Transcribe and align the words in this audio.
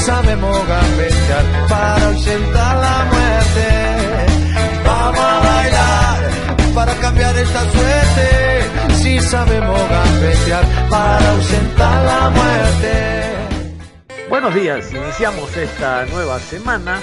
Sabemos 0.00 0.66
gambetear 0.66 1.44
para 1.68 2.06
ausentar 2.06 2.76
la 2.76 3.04
muerte. 3.12 3.68
Vamos 4.84 5.20
a 5.20 5.40
bailar 5.40 6.30
para 6.74 6.94
cambiar 6.94 7.36
esta 7.36 7.60
suerte. 7.70 8.94
Si 8.94 9.20
sabemos 9.20 9.80
gambetear 9.88 10.64
para 10.88 11.30
ausentar 11.30 12.04
la 12.04 12.30
muerte. 12.30 12.92
Buenos 14.28 14.54
días, 14.54 14.92
iniciamos 14.92 15.56
esta 15.56 16.06
nueva 16.06 16.38
semana 16.38 17.00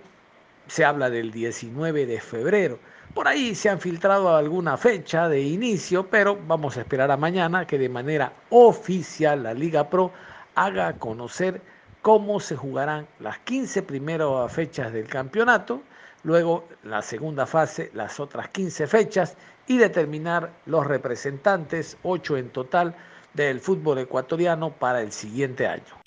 Se 0.67 0.85
habla 0.85 1.09
del 1.09 1.31
19 1.31 2.05
de 2.05 2.19
febrero. 2.19 2.79
Por 3.13 3.27
ahí 3.27 3.55
se 3.55 3.69
han 3.69 3.79
filtrado 3.79 4.33
alguna 4.35 4.77
fecha 4.77 5.27
de 5.27 5.41
inicio, 5.41 6.07
pero 6.07 6.37
vamos 6.47 6.77
a 6.77 6.81
esperar 6.81 7.11
a 7.11 7.17
mañana 7.17 7.67
que 7.67 7.77
de 7.77 7.89
manera 7.89 8.31
oficial 8.49 9.43
la 9.43 9.53
Liga 9.53 9.89
Pro 9.89 10.11
haga 10.55 10.93
conocer 10.93 11.61
cómo 12.01 12.39
se 12.39 12.55
jugarán 12.55 13.07
las 13.19 13.37
15 13.39 13.83
primeras 13.83 14.51
fechas 14.51 14.93
del 14.93 15.07
campeonato, 15.07 15.81
luego 16.23 16.67
la 16.83 17.01
segunda 17.01 17.45
fase, 17.45 17.91
las 17.93 18.19
otras 18.19 18.47
15 18.49 18.87
fechas 18.87 19.35
y 19.67 19.77
determinar 19.77 20.51
los 20.65 20.87
representantes, 20.87 21.97
8 22.03 22.37
en 22.37 22.49
total, 22.49 22.95
del 23.33 23.59
fútbol 23.59 23.99
ecuatoriano 23.99 24.71
para 24.71 25.01
el 25.01 25.11
siguiente 25.11 25.67
año. 25.67 26.01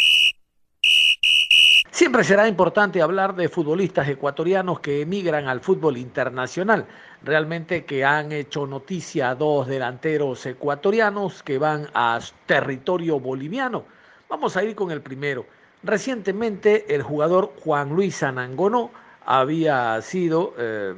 Siempre 1.91 2.25
será 2.25 2.49
importante 2.49 3.01
hablar 3.01 3.37
de 3.37 3.49
futbolistas 3.49 4.09
ecuatorianos 4.09 4.81
que 4.81 5.03
emigran 5.03 5.47
al 5.47 5.61
fútbol 5.61 5.97
internacional. 5.97 6.87
Realmente 7.23 7.85
que 7.85 8.05
han 8.05 8.33
hecho 8.33 8.67
noticia 8.67 9.35
dos 9.37 9.69
delanteros 9.69 10.45
ecuatorianos 10.45 11.45
que 11.45 11.57
van 11.57 11.87
a 11.95 12.19
territorio 12.47 13.21
boliviano. 13.21 13.85
Vamos 14.29 14.57
a 14.57 14.65
ir 14.65 14.75
con 14.75 14.91
el 14.91 15.03
primero. 15.03 15.47
Recientemente 15.85 16.93
el 16.95 17.03
jugador 17.03 17.53
Juan 17.63 17.91
Luis 17.91 18.25
Anangonó 18.25 18.91
había 19.27 20.01
sido 20.03 20.55
eh, 20.59 20.95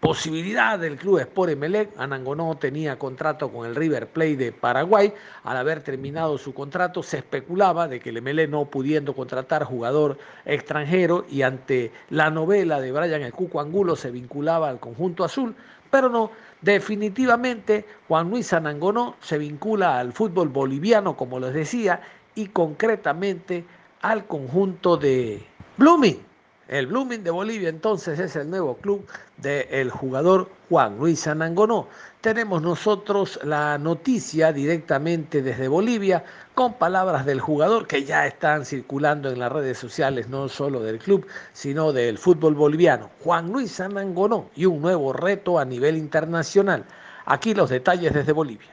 posibilidad 0.00 0.78
del 0.78 0.96
club 0.96 1.18
Sport 1.20 1.52
Emelec. 1.52 1.90
Anangonó 1.98 2.56
tenía 2.56 2.98
contrato 2.98 3.50
con 3.50 3.66
el 3.66 3.76
River 3.76 4.08
Plate 4.08 4.36
de 4.36 4.52
Paraguay. 4.52 5.12
Al 5.44 5.56
haber 5.56 5.82
terminado 5.82 6.36
su 6.38 6.52
contrato, 6.52 7.02
se 7.02 7.18
especulaba 7.18 7.86
de 7.86 8.00
que 8.00 8.10
el 8.10 8.16
Emelec 8.16 8.50
no 8.50 8.64
pudiendo 8.64 9.14
contratar 9.14 9.64
jugador 9.64 10.18
extranjero 10.44 11.24
y 11.30 11.42
ante 11.42 11.92
la 12.10 12.30
novela 12.30 12.80
de 12.80 12.92
Brian 12.92 13.22
El 13.22 13.32
Cuco 13.32 13.60
Angulo 13.60 13.94
se 13.94 14.10
vinculaba 14.10 14.68
al 14.68 14.80
conjunto 14.80 15.24
azul, 15.24 15.54
pero 15.90 16.08
no. 16.08 16.30
Definitivamente, 16.62 17.86
Juan 18.06 18.30
Luis 18.30 18.52
Anangonó 18.52 19.16
se 19.20 19.38
vincula 19.38 19.98
al 19.98 20.12
fútbol 20.12 20.48
boliviano, 20.48 21.16
como 21.16 21.40
les 21.40 21.54
decía, 21.54 22.02
y 22.34 22.48
concretamente 22.48 23.64
al 24.02 24.26
conjunto 24.26 24.96
de 24.96 25.42
Blooming 25.78 26.29
el 26.70 26.86
Blooming 26.86 27.24
de 27.24 27.32
Bolivia 27.32 27.68
entonces 27.68 28.20
es 28.20 28.36
el 28.36 28.48
nuevo 28.48 28.76
club 28.76 29.04
del 29.38 29.90
jugador 29.90 30.48
Juan 30.68 30.98
Luis 30.98 31.26
Anangonó. 31.26 31.88
Tenemos 32.20 32.62
nosotros 32.62 33.40
la 33.42 33.76
noticia 33.76 34.52
directamente 34.52 35.42
desde 35.42 35.66
Bolivia 35.66 36.24
con 36.54 36.74
palabras 36.74 37.26
del 37.26 37.40
jugador 37.40 37.88
que 37.88 38.04
ya 38.04 38.24
están 38.24 38.64
circulando 38.64 39.30
en 39.30 39.40
las 39.40 39.50
redes 39.50 39.78
sociales, 39.78 40.28
no 40.28 40.48
solo 40.48 40.80
del 40.80 41.00
club, 41.00 41.26
sino 41.52 41.92
del 41.92 42.18
fútbol 42.18 42.54
boliviano. 42.54 43.10
Juan 43.24 43.50
Luis 43.50 43.80
Anangonó 43.80 44.48
y 44.54 44.66
un 44.66 44.80
nuevo 44.80 45.12
reto 45.12 45.58
a 45.58 45.64
nivel 45.64 45.96
internacional. 45.96 46.84
Aquí 47.26 47.52
los 47.52 47.68
detalles 47.68 48.14
desde 48.14 48.30
Bolivia. 48.30 48.70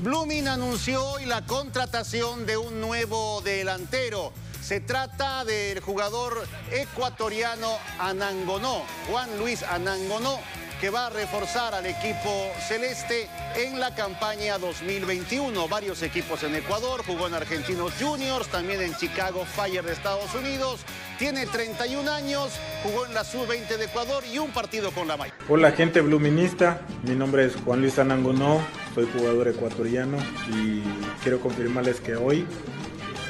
Blooming 0.00 0.48
anunció 0.48 1.04
hoy 1.04 1.24
la 1.24 1.46
contratación 1.46 2.46
de 2.46 2.56
un 2.56 2.80
nuevo 2.80 3.40
delantero. 3.42 4.32
Se 4.68 4.80
trata 4.80 5.46
del 5.46 5.80
jugador 5.80 6.46
ecuatoriano 6.70 7.78
Anangonó, 7.98 8.82
Juan 9.08 9.38
Luis 9.38 9.62
Anangonó, 9.62 10.38
que 10.78 10.90
va 10.90 11.06
a 11.06 11.08
reforzar 11.08 11.74
al 11.74 11.86
equipo 11.86 12.52
celeste 12.68 13.30
en 13.56 13.80
la 13.80 13.94
campaña 13.94 14.58
2021. 14.58 15.68
Varios 15.68 16.02
equipos 16.02 16.42
en 16.42 16.54
Ecuador, 16.54 17.02
jugó 17.06 17.28
en 17.28 17.32
Argentinos 17.32 17.94
Juniors, 17.98 18.48
también 18.48 18.82
en 18.82 18.94
Chicago 18.94 19.46
Fire 19.46 19.82
de 19.82 19.94
Estados 19.94 20.34
Unidos. 20.34 20.80
Tiene 21.18 21.46
31 21.46 22.10
años, 22.10 22.50
jugó 22.82 23.06
en 23.06 23.14
la 23.14 23.24
Sub-20 23.24 23.78
de 23.78 23.86
Ecuador 23.86 24.22
y 24.30 24.38
un 24.38 24.50
partido 24.50 24.90
con 24.90 25.08
la 25.08 25.16
Maya. 25.16 25.32
Hola 25.48 25.72
gente 25.72 26.02
bluminista, 26.02 26.82
mi 27.04 27.14
nombre 27.14 27.46
es 27.46 27.56
Juan 27.56 27.80
Luis 27.80 27.98
Anangonó, 27.98 28.60
soy 28.94 29.08
jugador 29.16 29.48
ecuatoriano 29.48 30.18
y 30.52 30.82
quiero 31.22 31.40
confirmarles 31.40 32.00
que 32.00 32.16
hoy 32.16 32.46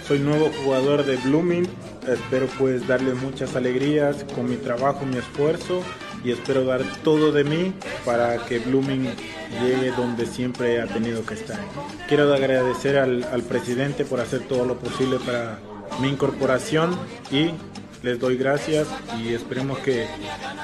soy 0.08 0.20
nuevo 0.20 0.50
jugador 0.64 1.04
de 1.04 1.16
Blooming. 1.16 1.68
Espero 2.06 2.46
pues 2.58 2.88
darle 2.88 3.12
muchas 3.12 3.54
alegrías 3.56 4.24
con 4.34 4.48
mi 4.48 4.56
trabajo, 4.56 5.04
mi 5.04 5.18
esfuerzo 5.18 5.82
y 6.24 6.32
espero 6.32 6.64
dar 6.64 6.82
todo 7.04 7.30
de 7.30 7.44
mí 7.44 7.74
para 8.06 8.38
que 8.46 8.58
Blooming 8.58 9.06
llegue 9.60 9.92
donde 9.92 10.24
siempre 10.24 10.80
ha 10.80 10.86
tenido 10.86 11.26
que 11.26 11.34
estar. 11.34 11.58
Quiero 12.08 12.32
agradecer 12.32 12.96
al, 12.96 13.22
al 13.24 13.42
presidente 13.42 14.06
por 14.06 14.20
hacer 14.20 14.40
todo 14.48 14.64
lo 14.64 14.78
posible 14.78 15.18
para 15.18 15.58
mi 16.00 16.08
incorporación 16.08 16.98
y 17.30 17.50
les 18.02 18.18
doy 18.18 18.38
gracias 18.38 18.88
y 19.20 19.34
esperemos 19.34 19.78
que 19.80 20.06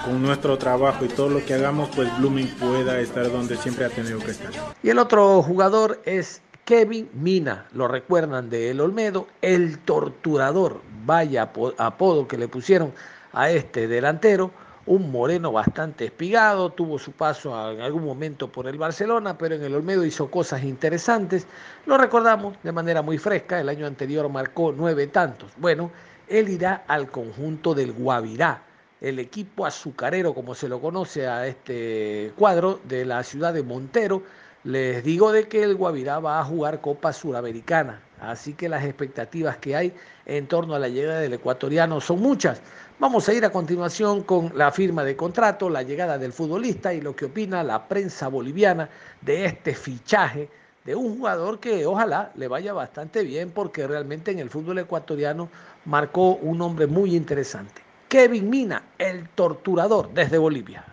con 0.06 0.22
nuestro 0.22 0.56
trabajo 0.56 1.04
y 1.04 1.08
todo 1.08 1.28
lo 1.28 1.44
que 1.44 1.52
hagamos, 1.52 1.90
pues 1.94 2.08
Blooming 2.18 2.48
pueda 2.56 2.98
estar 2.98 3.30
donde 3.30 3.58
siempre 3.58 3.84
ha 3.84 3.90
tenido 3.90 4.20
que 4.20 4.30
estar. 4.30 4.52
Y 4.82 4.88
el 4.88 4.98
otro 4.98 5.42
jugador 5.42 6.00
es 6.06 6.40
Kevin 6.64 7.10
Mina, 7.12 7.66
lo 7.72 7.88
recuerdan 7.88 8.48
de 8.48 8.70
El 8.70 8.80
Olmedo, 8.80 9.26
el 9.42 9.80
torturador, 9.80 10.80
vaya 11.04 11.50
apodo 11.76 12.26
que 12.26 12.38
le 12.38 12.48
pusieron 12.48 12.92
a 13.34 13.50
este 13.50 13.86
delantero, 13.86 14.50
un 14.86 15.12
moreno 15.12 15.52
bastante 15.52 16.06
espigado, 16.06 16.70
tuvo 16.70 16.98
su 16.98 17.12
paso 17.12 17.70
en 17.70 17.82
algún 17.82 18.04
momento 18.04 18.50
por 18.50 18.66
el 18.66 18.78
Barcelona, 18.78 19.36
pero 19.36 19.56
en 19.56 19.62
el 19.62 19.74
Olmedo 19.74 20.06
hizo 20.06 20.30
cosas 20.30 20.62
interesantes. 20.62 21.46
Lo 21.84 21.98
recordamos 21.98 22.56
de 22.62 22.72
manera 22.72 23.02
muy 23.02 23.18
fresca, 23.18 23.60
el 23.60 23.68
año 23.68 23.86
anterior 23.86 24.26
marcó 24.30 24.72
nueve 24.72 25.06
tantos. 25.08 25.52
Bueno, 25.58 25.90
él 26.28 26.48
irá 26.48 26.84
al 26.88 27.10
conjunto 27.10 27.74
del 27.74 27.92
Guavirá, 27.92 28.62
el 29.02 29.18
equipo 29.18 29.66
azucarero, 29.66 30.32
como 30.32 30.54
se 30.54 30.70
lo 30.70 30.80
conoce 30.80 31.26
a 31.26 31.46
este 31.46 32.32
cuadro, 32.38 32.80
de 32.84 33.04
la 33.04 33.22
ciudad 33.22 33.52
de 33.52 33.62
Montero, 33.62 34.22
les 34.64 35.04
digo 35.04 35.30
de 35.30 35.46
que 35.46 35.62
el 35.62 35.74
Guavirá 35.74 36.20
va 36.20 36.40
a 36.40 36.44
jugar 36.44 36.80
Copa 36.80 37.12
Suramericana, 37.12 38.00
así 38.18 38.54
que 38.54 38.70
las 38.70 38.82
expectativas 38.84 39.58
que 39.58 39.76
hay 39.76 39.92
en 40.24 40.46
torno 40.46 40.74
a 40.74 40.78
la 40.78 40.88
llegada 40.88 41.20
del 41.20 41.34
ecuatoriano 41.34 42.00
son 42.00 42.20
muchas. 42.20 42.62
Vamos 42.98 43.28
a 43.28 43.34
ir 43.34 43.44
a 43.44 43.50
continuación 43.50 44.22
con 44.22 44.52
la 44.56 44.72
firma 44.72 45.04
de 45.04 45.16
contrato, 45.16 45.68
la 45.68 45.82
llegada 45.82 46.16
del 46.16 46.32
futbolista 46.32 46.94
y 46.94 47.02
lo 47.02 47.14
que 47.14 47.26
opina 47.26 47.62
la 47.62 47.86
prensa 47.86 48.28
boliviana 48.28 48.88
de 49.20 49.44
este 49.44 49.74
fichaje 49.74 50.48
de 50.84 50.94
un 50.94 51.18
jugador 51.18 51.60
que 51.60 51.84
ojalá 51.84 52.32
le 52.34 52.48
vaya 52.48 52.72
bastante 52.72 53.22
bien 53.22 53.50
porque 53.50 53.86
realmente 53.86 54.30
en 54.30 54.38
el 54.38 54.48
fútbol 54.48 54.78
ecuatoriano 54.78 55.50
marcó 55.84 56.36
un 56.36 56.56
nombre 56.56 56.86
muy 56.86 57.14
interesante. 57.14 57.82
Kevin 58.08 58.48
Mina, 58.48 58.82
el 58.96 59.28
torturador 59.30 60.10
desde 60.14 60.38
Bolivia. 60.38 60.84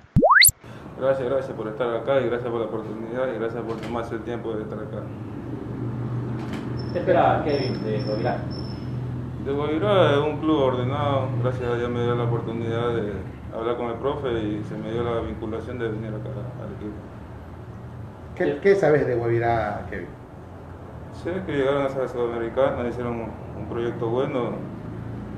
Gracias, 1.02 1.28
gracias 1.28 1.58
por 1.58 1.68
estar 1.68 1.96
acá 1.96 2.22
y 2.22 2.28
gracias 2.28 2.52
por 2.52 2.60
la 2.60 2.68
oportunidad 2.68 3.34
y 3.34 3.40
gracias 3.40 3.64
por 3.64 3.76
tomarse 3.78 4.14
el 4.14 4.22
tiempo 4.22 4.54
de 4.54 4.62
estar 4.62 4.78
acá. 4.78 5.02
¿Qué 6.94 7.00
espera 7.00 7.42
Kevin 7.44 7.84
de 7.84 8.04
Guavirá? 8.04 8.38
De 9.44 9.52
Guavirá 9.52 10.12
es 10.12 10.18
un 10.20 10.38
club 10.38 10.60
ordenado, 10.60 11.28
gracias 11.42 11.72
a 11.72 11.76
Dios 11.76 11.90
me 11.90 12.04
dio 12.04 12.14
la 12.14 12.26
oportunidad 12.26 12.94
de 12.94 13.14
hablar 13.58 13.78
con 13.78 13.88
el 13.88 13.96
profe 13.96 14.32
y 14.44 14.64
se 14.64 14.78
me 14.78 14.92
dio 14.92 15.04
la 15.04 15.22
vinculación 15.22 15.80
de 15.80 15.88
venir 15.88 16.10
acá 16.10 16.30
al 16.30 16.72
equipo. 16.76 16.94
¿Qué, 18.36 18.60
qué 18.62 18.76
sabes 18.76 19.08
de 19.08 19.16
Guavirá, 19.16 19.88
Kevin? 19.90 20.06
Sé 21.14 21.34
que 21.48 21.52
llegaron 21.52 21.82
a 21.84 21.90
ser 21.90 22.10
Sudamericana, 22.10 22.88
hicieron 22.88 23.14
un, 23.14 23.32
un 23.58 23.66
proyecto 23.68 24.06
bueno. 24.08 24.52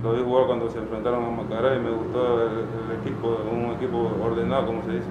Lo 0.03 0.11
vi 0.11 0.23
jugar 0.23 0.47
cuando 0.47 0.69
se 0.69 0.79
enfrentaron 0.79 1.23
a 1.23 1.29
Macará 1.29 1.73
y 1.77 1.79
me 1.79 1.91
gustó 1.91 2.41
el, 2.47 2.51
el 2.51 2.99
equipo, 2.99 3.37
un 3.49 3.71
equipo 3.71 4.11
ordenado, 4.21 4.65
como 4.65 4.83
se 4.83 4.91
dice. 4.91 5.07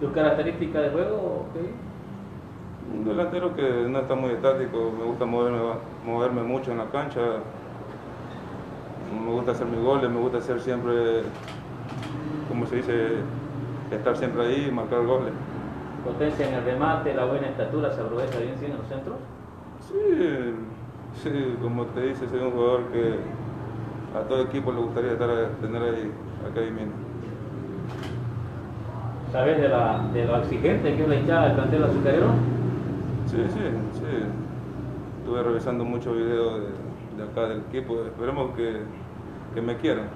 ¿Tus 0.00 0.12
características 0.12 0.82
de 0.82 0.90
juego, 0.90 1.46
Kevin? 1.52 1.74
Un 2.96 3.04
delantero 3.04 3.54
que 3.54 3.86
no 3.86 3.98
está 3.98 4.14
muy 4.14 4.30
estático, 4.30 4.90
me 4.98 5.04
gusta 5.04 5.26
moverme, 5.26 5.58
moverme 6.06 6.42
mucho 6.42 6.72
en 6.72 6.78
la 6.78 6.86
cancha. 6.86 7.20
Me 9.12 9.30
gusta 9.30 9.52
hacer 9.52 9.66
mis 9.66 9.80
goles, 9.80 10.10
me 10.10 10.18
gusta 10.18 10.38
hacer 10.38 10.58
siempre, 10.60 11.22
como 12.48 12.64
se 12.66 12.76
dice, 12.76 13.08
estar 13.90 14.16
siempre 14.16 14.46
ahí 14.46 14.68
y 14.68 14.72
marcar 14.72 15.04
goles. 15.04 15.34
Potencia 16.02 16.48
en 16.48 16.54
el 16.54 16.64
remate, 16.64 17.12
la 17.12 17.26
buena 17.26 17.48
estatura, 17.48 17.92
¿se 17.92 18.00
aprovecha 18.00 18.38
bien 18.38 18.56
sí, 18.58 18.64
en 18.66 18.78
los 18.78 18.86
centros? 18.86 19.16
Sí, 19.86 20.54
sí, 21.22 21.56
como 21.60 21.84
te 21.86 22.00
dice, 22.06 22.26
soy 22.26 22.40
un 22.40 22.52
jugador 22.52 22.84
que 22.84 23.16
a 24.18 24.22
todo 24.22 24.44
equipo 24.44 24.72
le 24.72 24.80
gustaría 24.80 25.12
estar, 25.12 25.28
tener 25.60 25.82
ahí, 25.82 26.10
acá 26.50 26.60
ahí 26.60 26.70
mismo. 26.70 27.09
¿Sabes 29.32 29.60
de, 29.60 29.68
la, 29.68 30.08
de 30.12 30.24
lo 30.24 30.36
exigente 30.38 30.96
que 30.96 31.02
es 31.02 31.08
la 31.08 31.14
hinchada 31.14 31.46
del 31.46 31.54
plantel 31.54 31.84
azucarero? 31.84 32.34
Sí, 33.26 33.36
sí, 33.48 33.60
sí. 33.92 34.06
Estuve 35.18 35.42
revisando 35.42 35.84
muchos 35.84 36.16
videos 36.16 36.60
de, 36.62 37.22
de 37.22 37.30
acá 37.30 37.48
del 37.48 37.60
equipo, 37.60 38.04
esperemos 38.04 38.56
que, 38.56 38.80
que 39.54 39.60
me 39.62 39.76
quieran. 39.76 40.08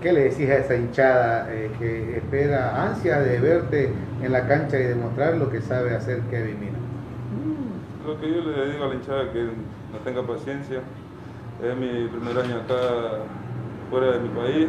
¿Qué 0.00 0.12
le 0.12 0.24
decís 0.24 0.48
a 0.50 0.56
esa 0.56 0.76
hinchada 0.76 1.52
eh, 1.54 1.70
que 1.78 2.16
espera 2.18 2.84
ansia 2.86 3.20
de 3.20 3.38
verte 3.38 3.92
en 4.20 4.32
la 4.32 4.46
cancha 4.48 4.78
y 4.78 4.84
demostrar 4.84 5.36
lo 5.36 5.50
que 5.50 5.60
sabe 5.60 5.94
hacer 5.94 6.20
Kevin 6.30 6.58
Mina? 6.60 6.78
Lo 8.06 8.20
que 8.20 8.28
yo 8.28 8.40
le 8.42 8.72
digo 8.72 8.84
a 8.84 8.88
la 8.88 8.94
hinchada 8.94 9.22
es 9.24 9.28
que 9.30 9.42
no 9.44 9.98
tenga 10.04 10.22
paciencia. 10.26 10.80
Es 11.62 11.76
mi 11.76 12.08
primer 12.08 12.38
año 12.38 12.56
acá 12.56 13.28
fuera 13.90 14.12
de 14.12 14.20
mi 14.20 14.28
país. 14.28 14.68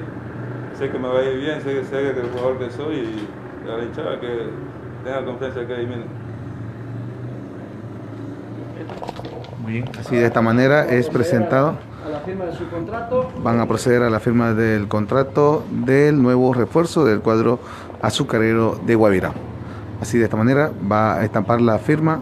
Sé 0.78 0.92
que 0.92 1.00
me 1.00 1.08
va 1.08 1.20
a 1.20 1.24
ir 1.24 1.40
bien, 1.40 1.60
sé, 1.60 1.74
que 1.74 1.84
sé 1.86 2.14
que 2.14 2.20
el 2.20 2.30
jugador 2.30 2.60
que 2.60 2.70
soy 2.70 2.98
y 2.98 3.68
a 3.68 3.78
la 3.78 3.84
hinchada 3.84 4.20
que 4.20 4.28
tenga 5.04 5.26
confianza 5.26 5.62
en 5.62 5.68
Kevin 5.68 5.90
Mina. 5.90 6.04
Muy 9.64 9.72
bien. 9.72 9.86
Así 10.00 10.16
de 10.16 10.26
esta 10.26 10.42
manera 10.42 10.88
es 10.88 11.10
presentado. 11.10 11.80
A 12.06 12.10
la 12.10 12.20
firma 12.20 12.46
de 12.46 12.54
su 12.54 12.70
contrato. 12.70 13.32
Van 13.42 13.60
a 13.60 13.68
proceder 13.68 14.04
a 14.04 14.12
la 14.12 14.20
firma 14.20 14.54
del 14.54 14.88
contrato 14.88 15.66
del 15.72 16.22
nuevo 16.22 16.54
refuerzo 16.54 17.06
del 17.06 17.22
cuadro 17.22 17.60
azucarero 18.04 18.80
de 18.86 18.94
Guavirá. 18.94 19.34
Así 20.00 20.20
de 20.20 20.26
esta 20.26 20.38
manera 20.38 20.72
va 20.90 21.16
a 21.16 21.26
estampar 21.26 21.60
la 21.60 21.80
firma 21.80 22.22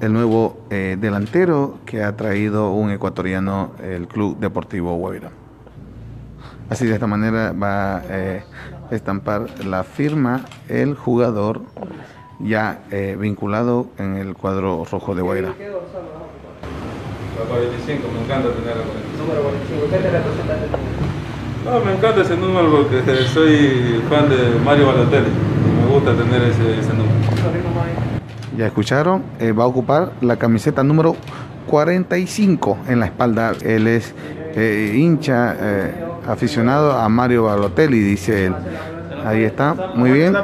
el 0.00 0.12
nuevo 0.12 0.56
eh, 0.70 0.96
delantero 1.00 1.78
que 1.86 2.02
ha 2.02 2.16
traído 2.16 2.72
un 2.72 2.90
ecuatoriano 2.90 3.70
el 3.80 4.08
Club 4.08 4.38
Deportivo 4.40 4.96
Guavirá. 4.96 5.30
Así 6.72 6.86
de 6.86 6.94
esta 6.94 7.06
manera 7.06 7.52
va 7.52 7.96
a 7.98 8.02
eh, 8.08 8.42
estampar 8.90 9.62
la 9.62 9.84
firma 9.84 10.46
el 10.70 10.94
jugador 10.94 11.60
ya 12.40 12.84
eh, 12.90 13.14
vinculado 13.20 13.88
en 13.98 14.16
el 14.16 14.34
cuadro 14.34 14.86
rojo 14.90 15.14
de 15.14 15.20
Guavirá. 15.20 15.48
La 15.48 15.54
45, 17.44 18.08
me 18.14 18.24
encanta 18.24 18.48
tener 18.54 18.74
la 18.78 18.84
45. 18.84 19.18
Número 19.18 19.42
45, 19.42 19.84
¿qué 19.90 19.98
te 19.98 20.10
representa 20.12 20.54
este 20.54 20.66
número? 20.78 20.96
No, 21.66 21.84
me 21.84 21.92
encanta 21.94 22.22
ese 22.22 22.36
número 22.38 22.70
porque 22.70 23.22
soy 23.24 24.02
fan 24.08 24.30
de 24.30 24.58
Mario 24.64 24.86
Balotelli. 24.86 25.28
Me 25.28 25.92
gusta 25.92 26.14
tener 26.14 26.40
ese, 26.40 26.80
ese 26.80 26.94
número. 26.94 27.12
Ya 28.56 28.66
escucharon, 28.66 29.24
eh, 29.40 29.52
va 29.52 29.64
a 29.64 29.66
ocupar 29.66 30.12
la 30.22 30.38
camiseta 30.38 30.82
número 30.82 31.16
45 31.66 32.78
en 32.88 33.00
la 33.00 33.06
espalda. 33.06 33.52
Él 33.62 33.88
es 33.88 34.14
eh, 34.54 34.94
hincha, 34.96 35.56
eh, 35.58 36.11
aficionado 36.26 36.92
a 36.92 37.08
Mario 37.08 37.44
Balotelli, 37.44 38.00
dice 38.00 38.46
él. 38.46 38.54
Ahí 39.24 39.44
está, 39.44 39.74
muy 39.94 40.10
bien. 40.10 40.34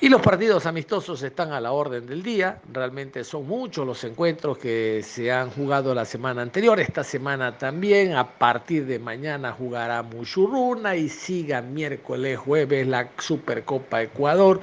Y 0.00 0.08
los 0.08 0.22
partidos 0.22 0.64
amistosos 0.64 1.22
están 1.24 1.52
a 1.52 1.60
la 1.60 1.72
orden 1.72 2.06
del 2.06 2.22
día. 2.22 2.60
Realmente 2.72 3.24
son 3.24 3.48
muchos 3.48 3.84
los 3.84 4.04
encuentros 4.04 4.56
que 4.56 5.02
se 5.04 5.32
han 5.32 5.50
jugado 5.50 5.92
la 5.92 6.04
semana 6.04 6.40
anterior. 6.40 6.78
Esta 6.78 7.02
semana 7.02 7.58
también. 7.58 8.14
A 8.14 8.24
partir 8.24 8.86
de 8.86 9.00
mañana 9.00 9.52
jugará 9.52 10.04
Muchurruna 10.04 10.94
y 10.94 11.08
siga 11.08 11.62
miércoles, 11.62 12.38
jueves 12.38 12.86
la 12.86 13.08
Supercopa 13.18 14.00
Ecuador. 14.00 14.60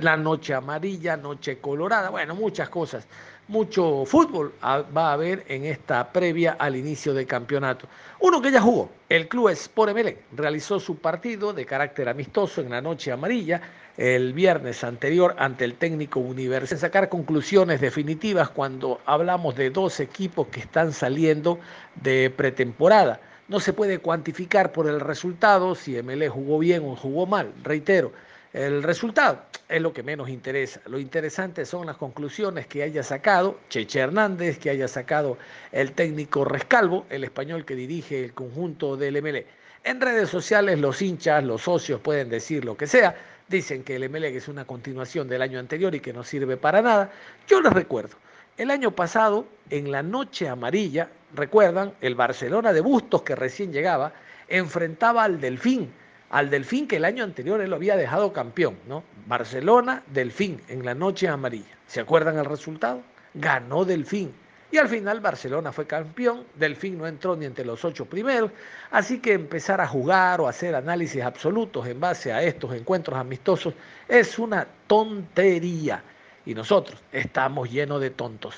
La 0.00 0.16
noche 0.16 0.54
amarilla, 0.54 1.16
noche 1.16 1.58
colorada. 1.58 2.10
Bueno, 2.10 2.34
muchas 2.34 2.68
cosas. 2.68 3.06
Mucho 3.46 4.06
fútbol 4.06 4.54
va 4.62 5.10
a 5.10 5.12
haber 5.12 5.44
en 5.48 5.66
esta 5.66 6.10
previa 6.12 6.56
al 6.58 6.76
inicio 6.76 7.12
del 7.12 7.26
campeonato. 7.26 7.86
Uno 8.20 8.40
que 8.40 8.50
ya 8.50 8.62
jugó, 8.62 8.88
el 9.10 9.28
Club 9.28 9.50
Sport 9.50 9.90
Emelec, 9.90 10.18
realizó 10.34 10.80
su 10.80 10.96
partido 10.96 11.52
de 11.52 11.66
carácter 11.66 12.08
amistoso 12.08 12.62
en 12.62 12.70
la 12.70 12.80
noche 12.80 13.12
amarilla 13.12 13.60
el 13.98 14.32
viernes 14.32 14.82
anterior 14.82 15.36
ante 15.38 15.66
el 15.66 15.74
técnico 15.74 16.20
Universidad. 16.20 16.80
Sacar 16.80 17.10
conclusiones 17.10 17.82
definitivas 17.82 18.48
cuando 18.48 19.02
hablamos 19.04 19.54
de 19.56 19.68
dos 19.68 20.00
equipos 20.00 20.48
que 20.48 20.60
están 20.60 20.94
saliendo 20.94 21.58
de 21.96 22.30
pretemporada. 22.30 23.20
No 23.48 23.60
se 23.60 23.74
puede 23.74 23.98
cuantificar 23.98 24.72
por 24.72 24.88
el 24.88 25.00
resultado 25.00 25.74
si 25.74 26.02
MLE 26.02 26.30
jugó 26.30 26.58
bien 26.58 26.82
o 26.82 26.96
jugó 26.96 27.26
mal, 27.26 27.52
reitero. 27.62 28.10
El 28.54 28.84
resultado 28.84 29.42
es 29.68 29.82
lo 29.82 29.92
que 29.92 30.04
menos 30.04 30.28
interesa. 30.28 30.80
Lo 30.86 31.00
interesante 31.00 31.66
son 31.66 31.86
las 31.86 31.96
conclusiones 31.96 32.68
que 32.68 32.84
haya 32.84 33.02
sacado 33.02 33.58
Cheche 33.68 33.98
Hernández, 33.98 34.60
que 34.60 34.70
haya 34.70 34.86
sacado 34.86 35.36
el 35.72 35.90
técnico 35.90 36.44
Rescalvo, 36.44 37.04
el 37.10 37.24
español 37.24 37.64
que 37.64 37.74
dirige 37.74 38.26
el 38.26 38.32
conjunto 38.32 38.96
del 38.96 39.20
MLE. 39.20 39.44
En 39.82 40.00
redes 40.00 40.28
sociales 40.28 40.78
los 40.78 41.02
hinchas, 41.02 41.42
los 41.42 41.62
socios 41.62 42.00
pueden 42.00 42.28
decir 42.28 42.64
lo 42.64 42.76
que 42.76 42.86
sea, 42.86 43.16
dicen 43.48 43.82
que 43.82 43.96
el 43.96 44.08
MLE 44.08 44.36
es 44.36 44.46
una 44.46 44.64
continuación 44.64 45.26
del 45.26 45.42
año 45.42 45.58
anterior 45.58 45.92
y 45.92 45.98
que 45.98 46.12
no 46.12 46.22
sirve 46.22 46.56
para 46.56 46.80
nada. 46.80 47.10
Yo 47.48 47.60
les 47.60 47.72
recuerdo, 47.72 48.14
el 48.56 48.70
año 48.70 48.92
pasado, 48.92 49.48
en 49.68 49.90
la 49.90 50.04
noche 50.04 50.48
amarilla, 50.48 51.08
recuerdan, 51.34 51.92
el 52.00 52.14
Barcelona 52.14 52.72
de 52.72 52.82
Bustos 52.82 53.22
que 53.22 53.34
recién 53.34 53.72
llegaba, 53.72 54.12
enfrentaba 54.46 55.24
al 55.24 55.40
Delfín, 55.40 55.92
al 56.34 56.50
Delfín 56.50 56.88
que 56.88 56.96
el 56.96 57.04
año 57.04 57.22
anterior 57.22 57.60
él 57.60 57.70
lo 57.70 57.76
había 57.76 57.96
dejado 57.96 58.32
campeón, 58.32 58.76
¿no? 58.88 59.04
Barcelona, 59.28 60.02
Delfín, 60.08 60.60
en 60.66 60.84
la 60.84 60.92
noche 60.92 61.28
amarilla. 61.28 61.78
¿Se 61.86 62.00
acuerdan 62.00 62.36
el 62.36 62.44
resultado? 62.44 63.02
Ganó 63.34 63.84
Delfín. 63.84 64.34
Y 64.72 64.78
al 64.78 64.88
final 64.88 65.20
Barcelona 65.20 65.70
fue 65.70 65.86
campeón, 65.86 66.42
Delfín 66.56 66.98
no 66.98 67.06
entró 67.06 67.36
ni 67.36 67.44
entre 67.44 67.64
los 67.64 67.84
ocho 67.84 68.06
primeros, 68.06 68.50
así 68.90 69.20
que 69.20 69.32
empezar 69.32 69.80
a 69.80 69.86
jugar 69.86 70.40
o 70.40 70.48
hacer 70.48 70.74
análisis 70.74 71.22
absolutos 71.22 71.86
en 71.86 72.00
base 72.00 72.32
a 72.32 72.42
estos 72.42 72.74
encuentros 72.74 73.16
amistosos 73.16 73.72
es 74.08 74.36
una 74.36 74.66
tontería. 74.88 76.02
Y 76.44 76.52
nosotros 76.54 77.00
estamos 77.12 77.70
llenos 77.70 78.00
de 78.00 78.10
tontos. 78.10 78.56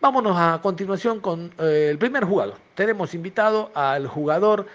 Vámonos 0.00 0.36
a 0.36 0.58
continuación 0.60 1.20
con 1.20 1.52
eh, 1.60 1.86
el 1.88 1.98
primer 1.98 2.24
jugador. 2.24 2.56
Tenemos 2.74 3.14
invitado 3.14 3.70
al 3.76 4.08
jugador 4.08 4.66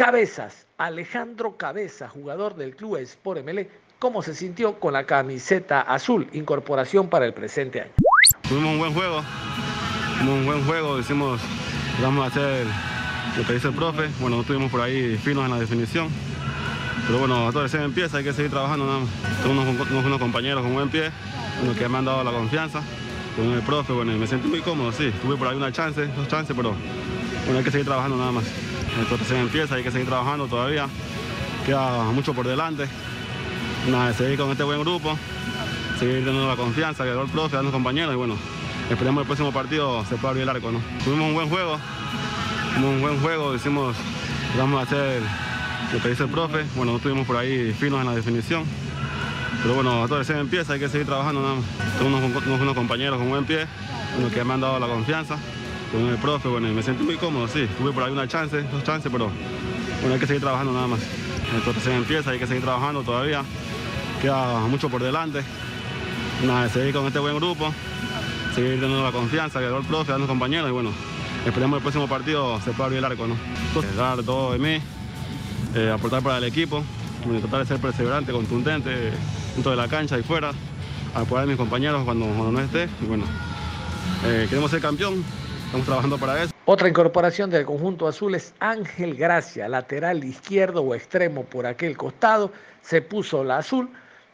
Cabezas, 0.00 0.66
Alejandro 0.78 1.58
Cabeza, 1.58 2.08
jugador 2.08 2.56
del 2.56 2.74
club 2.74 2.96
Sport 2.96 3.44
MLE, 3.44 3.68
cómo 3.98 4.22
se 4.22 4.34
sintió 4.34 4.80
con 4.80 4.94
la 4.94 5.04
camiseta 5.04 5.82
azul, 5.82 6.26
incorporación 6.32 7.10
para 7.10 7.26
el 7.26 7.34
presente 7.34 7.82
año. 7.82 7.90
Tuvimos 8.48 8.72
un 8.72 8.78
buen 8.78 8.94
juego, 8.94 9.22
un 10.22 10.46
buen 10.46 10.64
juego, 10.64 10.96
decimos, 10.96 11.38
vamos 12.00 12.24
a 12.24 12.28
hacer 12.28 12.66
lo 13.36 13.46
que 13.46 13.52
dice 13.52 13.68
el 13.68 13.74
profe, 13.74 14.08
bueno, 14.20 14.36
no 14.36 14.40
estuvimos 14.40 14.70
por 14.70 14.80
ahí 14.80 15.18
finos 15.18 15.44
en 15.44 15.50
la 15.50 15.58
definición, 15.58 16.08
pero 17.06 17.18
bueno, 17.18 17.52
todo 17.52 17.64
recién 17.64 17.82
empieza, 17.82 18.16
hay 18.16 18.24
que 18.24 18.32
seguir 18.32 18.50
trabajando 18.50 18.86
nada 18.86 19.00
más. 19.00 19.10
Tengo 19.42 20.06
unos, 20.06 20.18
compañeros 20.18 20.62
con 20.62 20.72
buen 20.72 20.88
pie, 20.88 21.10
unos 21.62 21.76
que 21.76 21.86
me 21.90 21.98
han 21.98 22.06
dado 22.06 22.24
la 22.24 22.30
confianza, 22.30 22.80
con 23.36 23.52
el 23.52 23.60
profe, 23.60 23.92
bueno, 23.92 24.12
me 24.12 24.26
sentí 24.26 24.48
muy 24.48 24.62
cómodo, 24.62 24.92
sí, 24.92 25.12
tuve 25.20 25.36
por 25.36 25.48
ahí 25.48 25.58
una 25.58 25.70
chance, 25.70 26.06
dos 26.06 26.26
chances, 26.26 26.56
pero 26.56 26.74
bueno, 27.44 27.58
hay 27.58 27.64
que 27.64 27.70
seguir 27.70 27.84
trabajando 27.84 28.16
nada 28.16 28.32
más. 28.32 28.69
Esto 28.98 29.16
recién 29.16 29.40
empieza, 29.40 29.76
hay 29.76 29.82
que 29.82 29.90
seguir 29.90 30.08
trabajando 30.08 30.46
todavía, 30.46 30.88
queda 31.64 32.04
mucho 32.12 32.34
por 32.34 32.46
delante. 32.46 32.86
nada, 33.88 34.12
seguir 34.12 34.38
con 34.38 34.50
este 34.50 34.62
buen 34.62 34.80
grupo, 34.80 35.16
seguir 35.98 36.24
teniendo 36.24 36.48
la 36.48 36.56
confianza 36.56 37.04
que 37.04 37.10
el 37.10 37.28
profe, 37.28 37.56
dando 37.56 37.70
compañeros 37.70 38.12
y 38.12 38.16
bueno, 38.16 38.36
esperemos 38.90 39.22
el 39.22 39.26
próximo 39.26 39.52
partido 39.52 40.04
se 40.06 40.16
pueda 40.16 40.30
abrir 40.30 40.42
el 40.42 40.48
arco. 40.48 40.72
¿no? 40.72 40.80
Tuvimos 41.04 41.28
un 41.28 41.34
buen 41.34 41.48
juego, 41.48 41.78
un 42.76 43.00
buen 43.00 43.20
juego, 43.20 43.52
decimos, 43.52 43.96
vamos 44.58 44.80
a 44.80 44.82
hacer 44.82 45.22
lo 45.92 46.00
que 46.00 46.08
dice 46.08 46.24
el 46.24 46.30
profe, 46.30 46.64
bueno, 46.76 46.92
no 46.92 46.98
estuvimos 46.98 47.26
por 47.26 47.36
ahí 47.36 47.72
finos 47.78 48.00
en 48.00 48.06
la 48.06 48.14
definición, 48.14 48.64
pero 49.62 49.74
bueno, 49.74 50.06
todo 50.08 50.18
recién 50.18 50.38
empieza, 50.38 50.72
hay 50.72 50.80
que 50.80 50.88
seguir 50.88 51.06
trabajando 51.06 51.42
nada 51.42 51.54
más. 51.54 51.64
Tengo 51.98 52.16
unos, 52.16 52.46
unos, 52.46 52.74
compañeros 52.74 53.18
con 53.18 53.28
buen 53.28 53.44
pie, 53.44 53.66
unos 54.18 54.32
que 54.32 54.42
me 54.44 54.54
han 54.54 54.60
dado 54.60 54.78
la 54.78 54.86
confianza, 54.86 55.36
con 55.92 56.06
el 56.06 56.16
profe, 56.16 56.48
bueno, 56.48 56.68
me 56.68 56.82
sentí 56.82 57.02
muy 57.02 57.16
cómodo, 57.16 57.48
sí, 57.48 57.66
tuve 57.78 57.92
por 57.92 58.02
ahí 58.02 58.12
una 58.12 58.28
chance, 58.28 58.62
dos 58.62 58.84
chances, 58.84 59.10
pero 59.10 59.30
bueno, 60.00 60.14
hay 60.14 60.20
que 60.20 60.26
seguir 60.26 60.42
trabajando 60.42 60.72
nada 60.72 60.86
más. 60.86 61.00
Esto 61.56 61.72
recién 61.72 61.96
empieza, 61.96 62.30
hay 62.30 62.38
que 62.38 62.46
seguir 62.46 62.62
trabajando 62.62 63.02
todavía, 63.02 63.42
queda 64.22 64.60
mucho 64.60 64.88
por 64.88 65.02
delante. 65.02 65.42
Nada, 66.44 66.68
seguir 66.68 66.94
con 66.94 67.06
este 67.06 67.18
buen 67.18 67.36
grupo, 67.36 67.74
seguir 68.54 68.80
teniendo 68.80 69.02
la 69.02 69.12
confianza 69.12 69.58
que 69.58 69.66
dio 69.66 69.78
el 69.78 69.84
profe, 69.84 70.12
dando 70.12 70.26
compañeros 70.26 70.70
y 70.70 70.72
bueno, 70.72 70.90
esperemos 71.44 71.78
el 71.78 71.82
próximo 71.82 72.08
partido 72.08 72.58
se 72.60 72.70
pueda 72.70 72.84
abrir 72.84 72.98
el 72.98 73.04
arco, 73.04 73.26
¿no? 73.26 73.36
Entonces, 73.68 73.94
dar 73.96 74.22
todo 74.22 74.52
de 74.52 74.58
mí, 74.58 74.80
eh, 75.74 75.90
aportar 75.92 76.22
para 76.22 76.38
el 76.38 76.44
equipo, 76.44 76.82
tratar 77.40 77.60
de 77.60 77.66
ser 77.66 77.78
perseverante, 77.78 78.32
contundente, 78.32 79.12
dentro 79.54 79.72
de 79.72 79.76
la 79.76 79.88
cancha 79.88 80.18
y 80.18 80.22
fuera, 80.22 80.52
apoyar 81.14 81.44
a 81.44 81.46
mis 81.46 81.56
compañeros 81.56 82.04
cuando, 82.04 82.26
no 82.26 82.60
esté. 82.60 82.88
Y 83.02 83.06
bueno, 83.06 83.24
eh, 84.24 84.46
queremos 84.48 84.70
ser 84.70 84.80
campeón, 84.80 85.22
estamos 85.70 85.86
trabajando 85.86 86.18
para 86.18 86.42
eso. 86.42 86.52
Otra 86.64 86.88
incorporación 86.88 87.48
del 87.48 87.64
conjunto 87.64 88.08
azul 88.08 88.34
es 88.34 88.54
Ángel 88.58 89.14
Gracia, 89.14 89.68
lateral 89.68 90.24
izquierdo 90.24 90.82
o 90.82 90.96
extremo 90.96 91.44
por 91.44 91.64
aquel 91.64 91.96
costado, 91.96 92.50
se 92.82 93.02
puso 93.02 93.44
la 93.44 93.58
azul. 93.58 93.88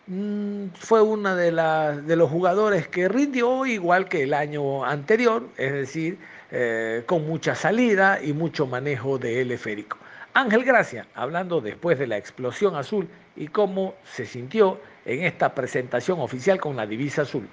Mm, 0.07 0.69
fue 0.79 1.03
uno 1.03 1.37
de, 1.37 1.51
de 1.51 2.17
los 2.17 2.31
jugadores 2.31 2.89
que 2.89 3.09
rindió 3.09 3.67
igual 3.67 4.09
que 4.09 4.23
el 4.23 4.33
año 4.33 4.85
anterior, 4.85 5.47
es 5.59 5.73
decir, 5.73 6.19
eh, 6.51 7.03
con 7.05 7.27
mucha 7.27 7.55
salida 7.55 8.19
y 8.23 8.33
mucho 8.33 8.67
manejo 8.67 9.19
de 9.19 9.43
esférico. 9.53 9.99
Ángel 10.33 10.65
Gracia, 10.65 11.07
hablando 11.15 11.61
después 11.61 11.99
de 11.99 12.07
la 12.07 12.17
explosión 12.17 12.77
azul 12.77 13.09
y 13.37 13.49
cómo 13.49 13.95
se 14.05 14.25
sintió 14.25 14.81
en 15.05 15.25
esta 15.25 15.55
presentación 15.55 16.19
oficial 16.21 16.59
con 16.61 16.77
la 16.77 16.87
divisa 16.87 17.23
azul. 17.23 17.47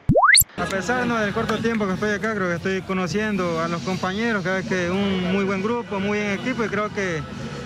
A 0.55 0.65
pesar 0.65 1.07
del 1.07 1.33
corto 1.33 1.57
tiempo 1.57 1.88
que 1.88 1.93
estoy 1.93 2.12
acá, 2.12 2.36
creo 2.36 2.48
que 2.48 2.55
estoy 2.55 2.81
conociendo 2.83 3.60
a 3.60 3.67
los 3.67 3.81
compañeros, 3.81 4.43
creo 4.43 4.62
que 4.67 4.86
es 4.86 4.91
un 4.91 5.33
muy 5.33 5.43
buen 5.45 5.63
grupo, 5.63 6.00
muy 6.00 6.19
buen 6.19 6.39
equipo 6.39 6.63
y 6.63 6.67
creo 6.67 6.93
que 6.93 7.22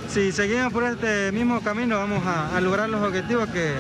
si 0.07 0.31
seguimos 0.31 0.71
por 0.71 0.85
este 0.85 1.33
mismo 1.33 1.59
camino 1.59 1.97
vamos 1.97 2.23
a, 2.25 2.59
lograr 2.61 2.89
los 2.89 3.01
objetivos 3.01 3.49
que, 3.49 3.73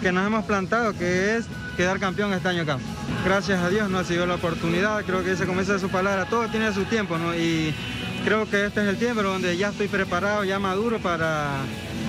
que, 0.00 0.10
nos 0.10 0.26
hemos 0.26 0.46
plantado, 0.46 0.94
que 0.94 1.36
es 1.36 1.44
quedar 1.76 2.00
campeón 2.00 2.32
este 2.32 2.48
año 2.48 2.62
acá. 2.62 2.78
Gracias 3.26 3.60
a 3.60 3.68
Dios 3.68 3.90
nos 3.90 4.02
ha 4.02 4.04
sido 4.04 4.26
la 4.26 4.36
oportunidad, 4.36 5.04
creo 5.04 5.22
que 5.22 5.36
se 5.36 5.44
comienza 5.44 5.74
de 5.74 5.78
su 5.78 5.90
palabra, 5.90 6.24
todo 6.24 6.48
tiene 6.48 6.72
su 6.72 6.84
tiempo 6.84 7.18
¿no? 7.18 7.36
y 7.36 7.74
creo 8.24 8.48
que 8.48 8.64
este 8.64 8.80
es 8.80 8.88
el 8.88 8.96
tiempo 8.96 9.22
donde 9.22 9.54
ya 9.58 9.68
estoy 9.68 9.88
preparado, 9.88 10.44
ya 10.44 10.58
maduro 10.58 10.98
para 10.98 11.58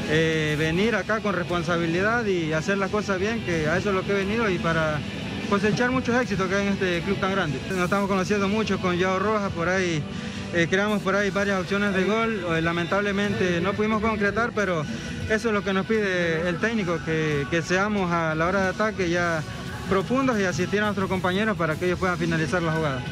eh, 0.09 0.55
venir 0.57 0.95
acá 0.95 1.19
con 1.19 1.35
responsabilidad 1.35 2.25
y 2.25 2.53
hacer 2.53 2.77
las 2.77 2.89
cosas 2.89 3.19
bien, 3.19 3.43
que 3.43 3.67
a 3.67 3.77
eso 3.77 3.89
es 3.89 3.95
lo 3.95 4.03
que 4.03 4.13
he 4.13 4.15
venido 4.15 4.49
y 4.49 4.57
para 4.59 4.99
cosechar 5.49 5.91
muchos 5.91 6.15
éxitos 6.15 6.47
que 6.47 6.55
hay 6.55 6.67
en 6.67 6.73
este 6.73 7.01
club 7.01 7.19
tan 7.19 7.31
grande. 7.31 7.59
Nos 7.69 7.79
estamos 7.79 8.07
conociendo 8.07 8.47
mucho 8.47 8.79
con 8.79 8.97
Yao 8.97 9.19
Rojas, 9.19 9.51
por 9.53 9.69
ahí 9.69 10.03
eh, 10.53 10.67
creamos 10.69 11.01
por 11.01 11.15
ahí 11.15 11.29
varias 11.29 11.59
opciones 11.59 11.93
de 11.93 12.03
gol, 12.03 12.45
eh, 12.49 12.61
lamentablemente 12.61 13.61
no 13.61 13.73
pudimos 13.73 14.01
concretar, 14.01 14.51
pero 14.53 14.83
eso 15.29 15.47
es 15.49 15.53
lo 15.53 15.63
que 15.63 15.73
nos 15.73 15.85
pide 15.85 16.47
el 16.47 16.57
técnico, 16.57 16.99
que, 17.05 17.45
que 17.49 17.61
seamos 17.61 18.11
a 18.11 18.35
la 18.35 18.47
hora 18.47 18.63
de 18.63 18.69
ataque 18.69 19.09
ya 19.09 19.41
profundos 19.89 20.39
y 20.39 20.43
asistir 20.43 20.81
a 20.81 20.85
nuestros 20.85 21.09
compañeros 21.09 21.57
para 21.57 21.75
que 21.75 21.85
ellos 21.85 21.99
puedan 21.99 22.17
finalizar 22.17 22.61
la 22.61 22.73
jugada. 22.73 23.03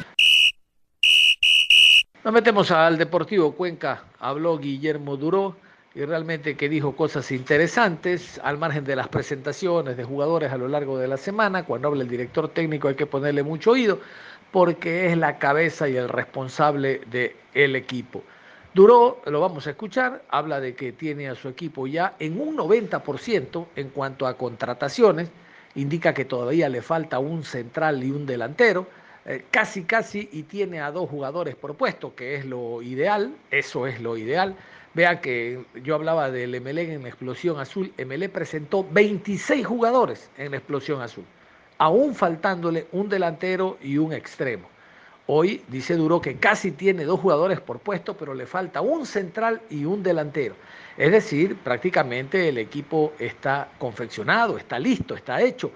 Nos 2.24 2.34
metemos 2.34 2.70
al 2.70 2.98
Deportivo 2.98 3.52
Cuenca, 3.52 4.04
habló 4.18 4.58
Guillermo 4.58 5.16
Duró 5.16 5.56
y 5.96 6.04
realmente 6.04 6.56
que 6.56 6.68
dijo 6.68 6.94
cosas 6.94 7.32
interesantes 7.32 8.38
al 8.44 8.58
margen 8.58 8.84
de 8.84 8.94
las 8.94 9.08
presentaciones 9.08 9.96
de 9.96 10.04
jugadores 10.04 10.52
a 10.52 10.58
lo 10.58 10.68
largo 10.68 10.98
de 10.98 11.08
la 11.08 11.16
semana. 11.16 11.64
Cuando 11.64 11.88
habla 11.88 12.02
el 12.02 12.08
director 12.08 12.50
técnico 12.50 12.88
hay 12.88 12.96
que 12.96 13.06
ponerle 13.06 13.42
mucho 13.42 13.70
oído 13.70 13.98
porque 14.52 15.06
es 15.06 15.16
la 15.16 15.38
cabeza 15.38 15.88
y 15.88 15.96
el 15.96 16.10
responsable 16.10 17.00
del 17.10 17.76
equipo. 17.76 18.22
Duró, 18.74 19.22
lo 19.24 19.40
vamos 19.40 19.66
a 19.66 19.70
escuchar, 19.70 20.22
habla 20.28 20.60
de 20.60 20.74
que 20.74 20.92
tiene 20.92 21.30
a 21.30 21.34
su 21.34 21.48
equipo 21.48 21.86
ya 21.86 22.14
en 22.18 22.38
un 22.38 22.58
90% 22.58 23.66
en 23.74 23.88
cuanto 23.88 24.26
a 24.26 24.36
contrataciones, 24.36 25.30
indica 25.76 26.12
que 26.12 26.26
todavía 26.26 26.68
le 26.68 26.82
falta 26.82 27.18
un 27.18 27.42
central 27.42 28.04
y 28.04 28.10
un 28.10 28.26
delantero, 28.26 28.86
eh, 29.24 29.46
casi 29.50 29.84
casi 29.84 30.28
y 30.30 30.42
tiene 30.42 30.78
a 30.82 30.90
dos 30.90 31.08
jugadores 31.08 31.54
propuestos, 31.56 32.12
que 32.12 32.34
es 32.34 32.44
lo 32.44 32.82
ideal, 32.82 33.34
eso 33.50 33.86
es 33.86 34.02
lo 34.02 34.18
ideal. 34.18 34.56
Vea 34.96 35.20
que 35.20 35.62
yo 35.84 35.94
hablaba 35.94 36.30
del 36.30 36.58
MLE 36.58 36.94
en 36.94 37.02
la 37.02 37.08
explosión 37.08 37.60
azul. 37.60 37.92
MLE 37.98 38.30
presentó 38.30 38.82
26 38.90 39.66
jugadores 39.66 40.30
en 40.38 40.52
la 40.52 40.56
explosión 40.56 41.02
azul, 41.02 41.26
aún 41.76 42.14
faltándole 42.14 42.86
un 42.92 43.06
delantero 43.06 43.76
y 43.82 43.98
un 43.98 44.14
extremo. 44.14 44.70
Hoy 45.26 45.62
dice 45.68 45.96
Duro 45.96 46.22
que 46.22 46.36
casi 46.36 46.70
tiene 46.70 47.04
dos 47.04 47.20
jugadores 47.20 47.60
por 47.60 47.78
puesto, 47.78 48.16
pero 48.16 48.32
le 48.32 48.46
falta 48.46 48.80
un 48.80 49.04
central 49.04 49.60
y 49.68 49.84
un 49.84 50.02
delantero. 50.02 50.54
Es 50.96 51.12
decir, 51.12 51.56
prácticamente 51.56 52.48
el 52.48 52.56
equipo 52.56 53.12
está 53.18 53.68
confeccionado, 53.78 54.56
está 54.56 54.78
listo, 54.78 55.14
está 55.14 55.42
hecho, 55.42 55.72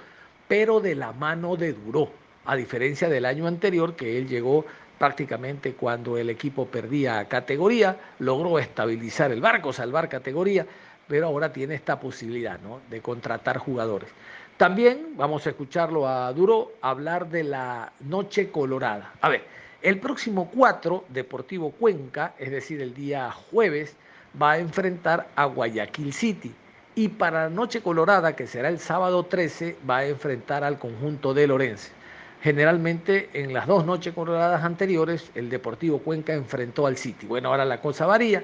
pero 0.49 0.81
de 0.81 0.95
la 0.95 1.13
mano 1.13 1.57
de 1.57 1.75
Duro, 1.75 2.11
a 2.47 2.57
diferencia 2.57 3.11
del 3.11 3.27
año 3.27 3.47
anterior 3.47 3.97
que 3.97 4.17
él 4.17 4.27
llegó 4.27 4.65
prácticamente 5.01 5.73
cuando 5.73 6.19
el 6.19 6.29
equipo 6.29 6.67
perdía 6.67 7.25
categoría, 7.25 7.97
logró 8.19 8.59
estabilizar 8.59 9.33
el 9.33 9.41
barco, 9.41 9.73
salvar 9.73 10.11
categoría, 10.11 10.67
pero 11.09 11.29
ahora 11.29 11.55
tiene 11.55 11.75
esta 11.75 11.99
posibilidad 11.99 12.61
¿no? 12.61 12.83
de 12.91 13.01
contratar 13.01 13.57
jugadores. 13.57 14.11
También 14.59 15.15
vamos 15.17 15.47
a 15.47 15.51
escucharlo 15.51 16.07
a 16.07 16.31
Duro 16.35 16.73
hablar 16.83 17.31
de 17.31 17.45
la 17.45 17.95
Noche 18.01 18.51
Colorada. 18.51 19.15
A 19.23 19.31
ver, 19.31 19.45
el 19.81 19.99
próximo 20.01 20.51
4, 20.55 21.07
Deportivo 21.09 21.71
Cuenca, 21.71 22.35
es 22.39 22.51
decir, 22.51 22.83
el 22.83 22.93
día 22.93 23.31
jueves, 23.31 23.97
va 24.41 24.53
a 24.53 24.59
enfrentar 24.59 25.29
a 25.35 25.47
Guayaquil 25.47 26.13
City. 26.13 26.55
Y 26.95 27.09
para 27.09 27.45
la 27.45 27.49
Noche 27.49 27.81
Colorada, 27.81 28.37
que 28.37 28.47
será 28.47 28.69
el 28.69 28.79
sábado 28.79 29.25
13, 29.25 29.79
va 29.89 29.99
a 29.99 30.07
enfrentar 30.07 30.63
al 30.63 30.79
conjunto 30.79 31.33
de 31.33 31.47
Lorense. 31.47 32.00
Generalmente 32.43 33.29
en 33.35 33.53
las 33.53 33.67
dos 33.67 33.85
noches 33.85 34.15
coloradas 34.15 34.65
anteriores 34.65 35.31
el 35.35 35.51
Deportivo 35.51 35.99
Cuenca 35.99 36.33
enfrentó 36.33 36.87
al 36.87 36.97
City. 36.97 37.27
Bueno, 37.27 37.51
ahora 37.51 37.67
la 37.67 37.83
cosa 37.83 38.07
varía. 38.07 38.43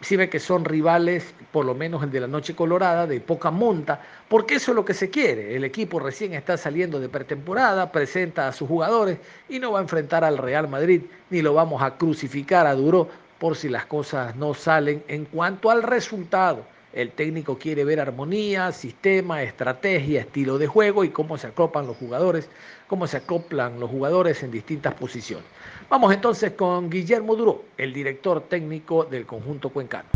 Si 0.00 0.16
ve 0.16 0.28
que 0.30 0.40
son 0.40 0.64
rivales, 0.64 1.34
por 1.52 1.64
lo 1.64 1.74
menos 1.74 2.02
el 2.02 2.10
de 2.10 2.20
la 2.20 2.26
noche 2.26 2.54
colorada, 2.54 3.06
de 3.06 3.20
poca 3.20 3.50
monta, 3.50 4.00
porque 4.28 4.54
eso 4.54 4.72
es 4.72 4.76
lo 4.76 4.84
que 4.84 4.94
se 4.94 5.10
quiere. 5.10 5.54
El 5.54 5.64
equipo 5.64 5.98
recién 5.98 6.32
está 6.34 6.56
saliendo 6.56 6.98
de 6.98 7.08
pretemporada, 7.08 7.92
presenta 7.92 8.48
a 8.48 8.52
sus 8.52 8.68
jugadores 8.68 9.18
y 9.48 9.58
no 9.58 9.72
va 9.72 9.80
a 9.80 9.82
enfrentar 9.82 10.24
al 10.24 10.38
Real 10.38 10.68
Madrid, 10.68 11.02
ni 11.30 11.42
lo 11.42 11.54
vamos 11.54 11.82
a 11.82 11.96
crucificar 11.96 12.66
a 12.66 12.74
Duro 12.74 13.08
por 13.38 13.56
si 13.56 13.68
las 13.68 13.86
cosas 13.86 14.34
no 14.36 14.54
salen 14.54 15.02
en 15.08 15.26
cuanto 15.26 15.70
al 15.70 15.82
resultado. 15.82 16.64
El 16.96 17.12
técnico 17.12 17.58
quiere 17.58 17.84
ver 17.84 18.00
armonía, 18.00 18.72
sistema, 18.72 19.42
estrategia, 19.42 20.22
estilo 20.22 20.56
de 20.56 20.66
juego 20.66 21.04
y 21.04 21.10
cómo 21.10 21.36
se 21.36 21.48
acoplan 21.48 21.86
los 21.86 21.98
jugadores, 21.98 22.48
cómo 22.86 23.06
se 23.06 23.18
acoplan 23.18 23.78
los 23.78 23.90
jugadores 23.90 24.42
en 24.42 24.50
distintas 24.50 24.94
posiciones. 24.94 25.44
Vamos 25.90 26.14
entonces 26.14 26.52
con 26.52 26.88
Guillermo 26.88 27.36
Duro, 27.36 27.64
el 27.76 27.92
director 27.92 28.48
técnico 28.48 29.04
del 29.04 29.26
conjunto 29.26 29.68
cuencano. 29.68 30.08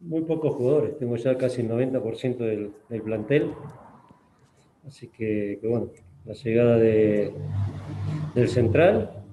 Muy 0.00 0.20
pocos 0.20 0.54
jugadores, 0.54 0.98
tengo 0.98 1.16
ya 1.16 1.38
casi 1.38 1.62
el 1.62 1.70
90% 1.70 2.36
del, 2.36 3.02
plantel. 3.02 3.52
Así 4.86 5.08
que, 5.08 5.60
bueno, 5.62 5.88
la 6.26 6.34
llegada 6.34 6.76
de, 6.76 7.32
del 8.34 8.48
central 8.50 9.24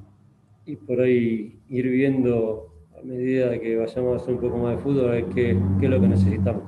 y 0.65 0.77
por 0.77 1.01
ahí 1.01 1.60
ir 1.67 1.89
viendo 1.89 2.71
a 3.01 3.05
medida 3.05 3.60
que 3.60 3.77
vayamos 3.77 4.20
a 4.20 4.24
hacer 4.24 4.36
un 4.36 4.41
poco 4.41 4.58
más 4.58 4.77
de 4.77 4.84
fútbol, 4.84 5.10
a 5.10 5.12
ver 5.13 5.25
qué, 5.25 5.58
qué 5.79 5.86
es 5.86 5.91
lo 5.91 6.01
que 6.01 6.08
necesitamos. 6.08 6.63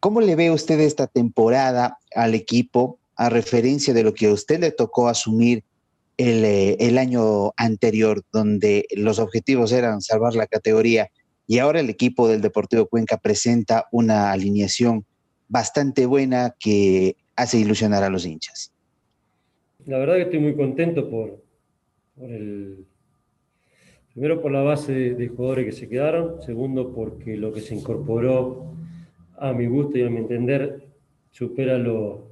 ¿Cómo 0.00 0.20
le 0.20 0.34
ve 0.34 0.50
usted 0.50 0.80
esta 0.80 1.06
temporada 1.06 1.98
al 2.14 2.34
equipo 2.34 2.98
a 3.16 3.28
referencia 3.28 3.94
de 3.94 4.02
lo 4.02 4.14
que 4.14 4.26
a 4.26 4.32
usted 4.32 4.60
le 4.60 4.70
tocó 4.70 5.08
asumir 5.08 5.64
el, 6.16 6.44
eh, 6.44 6.76
el, 6.80 6.98
año 6.98 7.52
anterior, 7.56 8.22
donde 8.32 8.86
los 8.96 9.18
objetivos 9.18 9.72
eran 9.72 10.00
salvar 10.00 10.34
la 10.34 10.46
categoría 10.46 11.10
y 11.46 11.58
ahora 11.58 11.80
el 11.80 11.90
equipo 11.90 12.28
del 12.28 12.40
Deportivo 12.40 12.86
Cuenca 12.86 13.18
presenta 13.18 13.86
una 13.92 14.32
alineación 14.32 15.04
bastante 15.48 16.06
buena 16.06 16.54
que 16.58 17.16
hace 17.36 17.58
ilusionar 17.58 18.02
a 18.02 18.10
los 18.10 18.26
hinchas? 18.26 18.72
La 19.86 19.98
verdad 19.98 20.16
que 20.16 20.22
estoy 20.22 20.40
muy 20.40 20.56
contento 20.56 21.08
por, 21.08 21.42
por 22.16 22.30
el, 22.30 22.87
Primero 24.18 24.42
por 24.42 24.50
la 24.50 24.62
base 24.62 25.14
de, 25.14 25.28
jugadores 25.28 25.66
que 25.66 25.70
se 25.70 25.88
quedaron, 25.88 26.42
segundo 26.42 26.92
porque 26.92 27.36
lo 27.36 27.52
que 27.52 27.60
se 27.60 27.76
incorporó 27.76 28.72
a 29.36 29.52
mi 29.52 29.66
gusto 29.66 29.96
y 29.96 30.02
a 30.02 30.10
mi 30.10 30.16
entender, 30.16 30.88
supera 31.30 31.78
lo, 31.78 32.26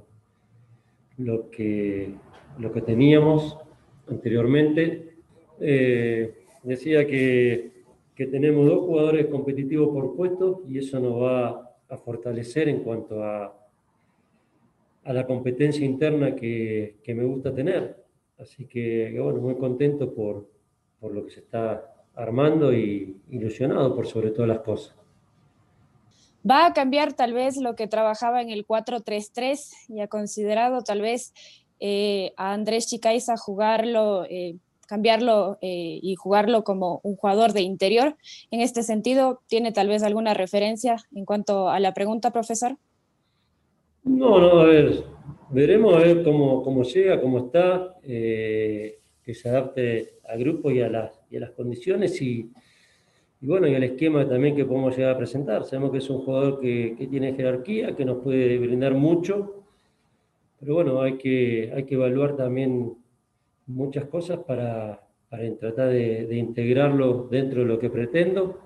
lo, 1.15 1.49
que, 1.49 2.13
lo 2.59 2.73
que 2.73 2.81
teníamos 2.81 3.57
anteriormente. 4.09 5.13
Eh, 5.61 6.33
decía 6.61 7.07
que, 7.07 7.71
que, 8.13 8.25
tenemos 8.27 8.67
dos 8.67 8.79
jugadores 8.79 9.27
competitivos 9.27 9.87
por 9.87 10.13
puesto 10.13 10.63
y 10.67 10.79
eso 10.79 10.99
nos 10.99 11.21
va 11.21 11.71
a 11.87 11.95
fortalecer 11.95 12.67
en 12.67 12.83
cuanto 12.83 13.23
a, 13.23 13.57
a 15.05 15.13
la 15.13 15.25
competencia 15.25 15.85
interna 15.85 16.35
que, 16.35 16.97
que 17.01 17.15
me 17.15 17.23
gusta 17.23 17.55
tener. 17.55 17.95
Así 18.37 18.65
que, 18.65 19.17
bueno, 19.21 19.39
muy 19.39 19.55
contento 19.55 20.13
por, 20.13 20.56
por 20.99 21.13
lo 21.13 21.25
que 21.25 21.31
se 21.31 21.39
está 21.41 21.93
armando 22.15 22.73
y 22.73 23.15
ilusionado 23.29 23.95
por 23.95 24.07
sobre 24.07 24.31
todas 24.31 24.49
las 24.49 24.59
cosas. 24.59 24.95
¿Va 26.49 26.65
a 26.65 26.73
cambiar 26.73 27.13
tal 27.13 27.33
vez 27.33 27.57
lo 27.57 27.75
que 27.75 27.87
trabajaba 27.87 28.41
en 28.41 28.49
el 28.49 28.65
4-3-3 28.65 29.89
y 29.89 30.01
ha 30.01 30.07
considerado 30.07 30.81
tal 30.81 31.01
vez 31.01 31.33
eh, 31.79 32.33
a 32.37 32.53
Andrés 32.53 32.87
Chicaiza 32.87 33.35
jugarlo, 33.37 34.25
eh, 34.29 34.55
cambiarlo 34.87 35.57
eh, 35.61 35.99
y 36.01 36.15
jugarlo 36.15 36.63
como 36.63 37.01
un 37.03 37.15
jugador 37.17 37.53
de 37.53 37.61
interior? 37.61 38.15
En 38.49 38.61
este 38.61 38.83
sentido, 38.83 39.41
¿tiene 39.47 39.71
tal 39.71 39.89
vez 39.89 40.03
alguna 40.03 40.33
referencia 40.33 40.97
en 41.13 41.25
cuanto 41.25 41.69
a 41.69 41.79
la 41.79 41.93
pregunta, 41.93 42.31
profesor? 42.31 42.77
No, 44.03 44.39
no, 44.39 44.61
a 44.61 44.65
ver, 44.65 45.03
veremos 45.49 45.95
a 45.95 45.99
ver 45.99 46.23
cómo, 46.23 46.63
cómo 46.63 46.83
llega, 46.83 47.19
cómo 47.19 47.39
está, 47.39 47.93
que 49.27 49.35
se 49.35 49.49
adapte 49.49 50.13
al 50.27 50.39
grupo 50.39 50.71
y 50.71 50.81
a 50.81 50.89
las, 50.89 51.11
y 51.29 51.37
a 51.37 51.41
las 51.41 51.51
condiciones 51.51 52.19
y 52.23 52.49
y 53.39 53.45
bueno, 53.45 53.67
y 53.67 53.75
el 53.75 53.83
esquema 53.83 54.27
también 54.27 54.55
que 54.55 54.65
podemos 54.65 54.97
llegar 54.97 55.13
a 55.13 55.17
presentar. 55.17 55.63
Sabemos 55.63 55.91
que 55.91 55.99
es 55.99 56.09
un 56.09 56.19
jugador 56.23 56.59
que, 56.59 56.95
que 56.97 57.07
tiene 57.07 57.35
jerarquía, 57.35 57.95
que 57.95 58.03
nos 58.03 58.23
puede 58.23 58.57
brindar 58.57 58.95
mucho, 58.95 59.63
pero 60.59 60.75
bueno, 60.75 61.01
hay 61.01 61.17
que, 61.17 61.71
hay 61.75 61.83
que 61.83 61.95
evaluar 61.95 62.35
también 62.35 62.95
muchas 63.67 64.05
cosas 64.05 64.39
para, 64.39 65.03
para 65.29 65.55
tratar 65.55 65.89
de, 65.89 66.25
de, 66.25 66.35
integrarlo 66.35 67.27
dentro 67.29 67.61
de 67.61 67.67
lo 67.67 67.77
que 67.77 67.91
pretendo. 67.91 68.59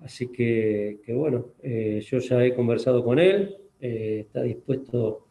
Así 0.00 0.30
que, 0.30 1.00
que 1.04 1.12
bueno, 1.12 1.46
eh, 1.62 2.00
yo 2.06 2.18
ya 2.18 2.44
he 2.44 2.54
conversado 2.54 3.02
con 3.02 3.18
él, 3.18 3.56
eh, 3.80 4.20
está 4.20 4.42
dispuesto 4.42 5.26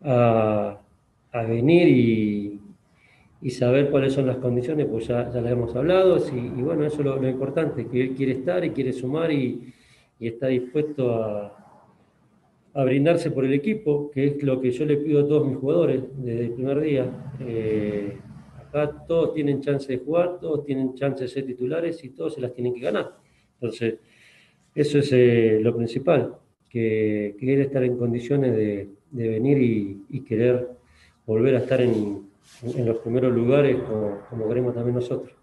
a, 0.00 0.80
a 1.30 1.42
venir 1.44 1.88
y, 1.88 2.60
y 3.42 3.50
saber 3.50 3.90
cuáles 3.90 4.12
son 4.12 4.26
las 4.26 4.36
condiciones, 4.36 4.86
pues 4.86 5.08
ya, 5.08 5.28
ya 5.32 5.40
las 5.40 5.52
hemos 5.52 5.74
hablado, 5.74 6.16
y, 6.32 6.62
bueno, 6.62 6.86
eso 6.86 7.00
es 7.00 7.04
lo, 7.04 7.28
importante, 7.28 7.88
que 7.88 8.00
él 8.00 8.14
quiere 8.14 8.32
estar 8.32 8.64
y 8.64 8.70
quiere 8.70 8.92
sumar 8.92 9.32
y, 9.32 9.74
está 10.20 10.46
dispuesto 10.46 11.12
a, 11.20 11.80
a, 12.74 12.84
brindarse 12.84 13.32
por 13.32 13.44
el 13.44 13.52
equipo, 13.54 14.08
que 14.12 14.26
es 14.26 14.42
lo 14.44 14.60
que 14.60 14.70
yo 14.70 14.84
le 14.84 14.96
pido 14.98 15.24
a 15.24 15.26
todos 15.26 15.48
mis 15.48 15.56
jugadores 15.56 16.00
desde 16.16 16.44
el 16.44 16.52
primer 16.52 16.80
día. 16.80 17.10
Eh, 17.40 18.18
acá 18.56 19.04
todos 19.08 19.34
tienen 19.34 19.60
chance 19.60 19.90
de 19.90 19.98
jugar, 19.98 20.38
todos 20.38 20.64
tienen 20.64 20.94
chance 20.94 21.24
de 21.24 21.28
ser 21.28 21.44
titulares 21.44 22.04
y 22.04 22.10
todos 22.10 22.34
se 22.34 22.40
las 22.40 22.54
tienen 22.54 22.72
que 22.72 22.82
ganar. 22.82 23.16
Entonces, 23.54 23.96
eso 24.76 25.00
es 25.00 25.12
eh, 25.12 25.58
lo 25.60 25.76
principal, 25.76 26.36
que, 26.70 27.34
que 27.40 27.60
estar 27.60 27.82
en 27.82 27.98
condiciones 27.98 28.54
de, 28.54 28.90
de 29.10 29.28
venir 29.28 29.58
y, 29.58 30.04
y 30.08 30.20
querer 30.20 30.68
volver 31.26 31.56
a 31.56 31.58
estar 31.58 31.80
en 31.80 32.30
en 32.62 32.86
los 32.86 32.98
primeros 32.98 33.34
lugares, 33.34 33.76
como, 33.82 34.48
queremos 34.48 34.74
también 34.74 34.96
nosotros. 34.96 35.34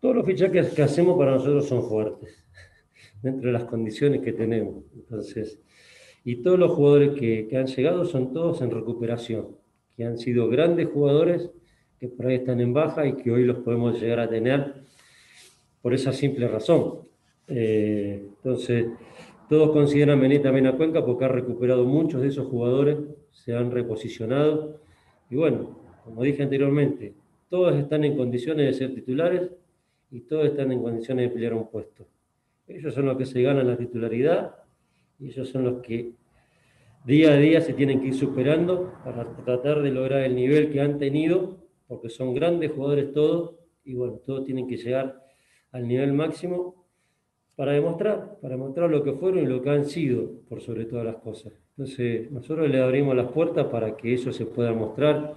Todos 0.00 0.16
los 0.16 0.26
fichajes 0.26 0.72
que 0.72 0.82
hacemos 0.82 1.18
para 1.18 1.32
nosotros 1.32 1.66
son 1.66 1.82
fuertes, 1.82 2.44
dentro 3.22 3.46
de 3.48 3.52
las 3.52 3.64
condiciones 3.64 4.20
que 4.22 4.32
tenemos. 4.32 4.84
Entonces, 4.94 5.58
y 6.24 6.36
todos 6.36 6.58
los 6.58 6.72
jugadores 6.72 7.18
que, 7.18 7.46
que 7.48 7.56
han 7.56 7.66
llegado 7.66 8.04
son 8.04 8.32
todos 8.32 8.60
en 8.62 8.70
recuperación, 8.70 9.56
que 9.96 10.04
han 10.04 10.18
sido 10.18 10.48
grandes 10.48 10.88
jugadores 10.88 11.50
que 12.00 12.08
por 12.08 12.26
ahí 12.26 12.36
están 12.36 12.60
en 12.60 12.72
baja 12.72 13.06
y 13.06 13.12
que 13.12 13.30
hoy 13.30 13.44
los 13.44 13.58
podemos 13.58 14.00
llegar 14.00 14.20
a 14.20 14.28
tener 14.28 14.74
por 15.82 15.92
esa 15.92 16.12
simple 16.12 16.48
razón. 16.48 17.00
Eh, 17.46 18.22
entonces, 18.36 18.86
todos 19.48 19.70
consideran 19.72 20.20
venir 20.20 20.42
también 20.42 20.66
a 20.66 20.76
Cuenca 20.76 21.04
porque 21.04 21.26
ha 21.26 21.28
recuperado 21.28 21.84
muchos 21.84 22.22
de 22.22 22.28
esos 22.28 22.46
jugadores, 22.48 22.98
se 23.32 23.54
han 23.54 23.70
reposicionado 23.70 24.80
y 25.28 25.36
bueno, 25.36 25.79
como 26.10 26.24
dije 26.24 26.42
anteriormente, 26.42 27.14
todos 27.48 27.76
están 27.76 28.04
en 28.04 28.16
condiciones 28.16 28.66
de 28.66 28.72
ser 28.74 28.94
titulares 28.94 29.48
y 30.10 30.20
todos 30.22 30.46
están 30.46 30.72
en 30.72 30.82
condiciones 30.82 31.28
de 31.28 31.34
pelear 31.34 31.54
un 31.54 31.68
puesto. 31.68 32.04
Ellos 32.66 32.92
son 32.92 33.06
los 33.06 33.16
que 33.16 33.26
se 33.26 33.40
ganan 33.42 33.66
la 33.68 33.76
titularidad 33.76 34.56
y 35.20 35.28
ellos 35.28 35.48
son 35.48 35.64
los 35.64 35.82
que 35.82 36.12
día 37.04 37.32
a 37.32 37.36
día 37.36 37.60
se 37.60 37.74
tienen 37.74 38.00
que 38.00 38.08
ir 38.08 38.14
superando 38.14 38.92
para 39.04 39.24
tratar 39.44 39.82
de 39.82 39.90
lograr 39.92 40.22
el 40.22 40.34
nivel 40.34 40.72
que 40.72 40.80
han 40.80 40.98
tenido, 40.98 41.58
porque 41.86 42.08
son 42.08 42.34
grandes 42.34 42.72
jugadores 42.72 43.12
todos 43.12 43.54
y 43.84 43.94
bueno, 43.94 44.14
todos 44.24 44.44
tienen 44.44 44.66
que 44.66 44.76
llegar 44.76 45.24
al 45.70 45.86
nivel 45.86 46.12
máximo 46.12 46.86
para 47.54 47.72
demostrar, 47.72 48.36
para 48.40 48.56
demostrar 48.56 48.90
lo 48.90 49.04
que 49.04 49.12
fueron 49.12 49.44
y 49.44 49.46
lo 49.46 49.62
que 49.62 49.70
han 49.70 49.84
sido, 49.84 50.40
por 50.48 50.60
sobre 50.60 50.86
todas 50.86 51.04
las 51.04 51.16
cosas. 51.16 51.52
Entonces, 51.76 52.30
nosotros 52.32 52.68
le 52.68 52.80
abrimos 52.80 53.14
las 53.14 53.30
puertas 53.30 53.66
para 53.66 53.96
que 53.96 54.14
eso 54.14 54.32
se 54.32 54.44
pueda 54.44 54.72
mostrar 54.72 55.36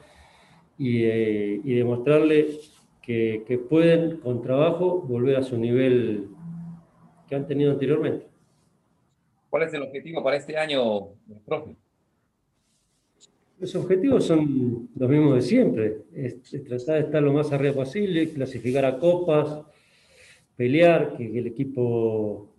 eh, 0.80 1.62
y, 1.64 1.76
demostrarle 1.76 2.60
que, 3.02 3.44
que, 3.48 3.58
pueden, 3.58 4.18
con 4.18 4.42
trabajo, 4.42 5.02
volver 5.02 5.38
a 5.38 5.44
su 5.44 5.58
nivel 5.58 6.28
que 7.28 7.36
han 7.36 7.48
tenido 7.48 7.72
anteriormente. 7.72 8.28
¿Cuál 9.50 9.64
es 9.64 9.74
el 9.74 9.84
objetivo 9.84 10.24
para 10.24 10.38
este 10.38 10.58
año, 10.58 11.10
profe? 11.46 11.76
Los 13.60 13.76
objetivos 13.76 14.26
son 14.26 14.90
los 14.96 15.10
mismos 15.10 15.36
de 15.36 15.42
siempre, 15.42 15.98
es, 16.14 16.42
tratar 16.66 16.96
de 16.96 17.02
estar 17.02 17.24
lo 17.24 17.34
más 17.34 17.52
arriba 17.52 17.74
posible, 17.74 18.30
clasificar 18.30 18.84
a 18.84 18.98
copas, 18.98 19.62
pelear, 20.56 21.16
que, 21.16 21.32
que 21.32 21.40
el 21.40 21.48
equipo 21.48 22.50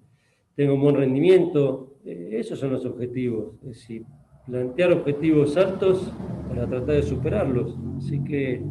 tenga 0.55 0.73
un 0.73 0.83
buen 0.83 0.97
rendimiento, 0.97 1.95
eh, 2.05 2.37
esos 2.39 2.59
son 2.59 2.73
los 2.73 2.85
objetivos. 2.85 3.55
Es 3.63 3.69
decir, 3.69 4.05
plantear 4.47 4.93
objetivos 4.93 5.57
altos 5.57 6.13
para 6.49 6.67
tratar 6.67 6.97
de 6.97 7.03
superarlos 7.03 7.77
así 7.99 8.23
que, 8.25 8.63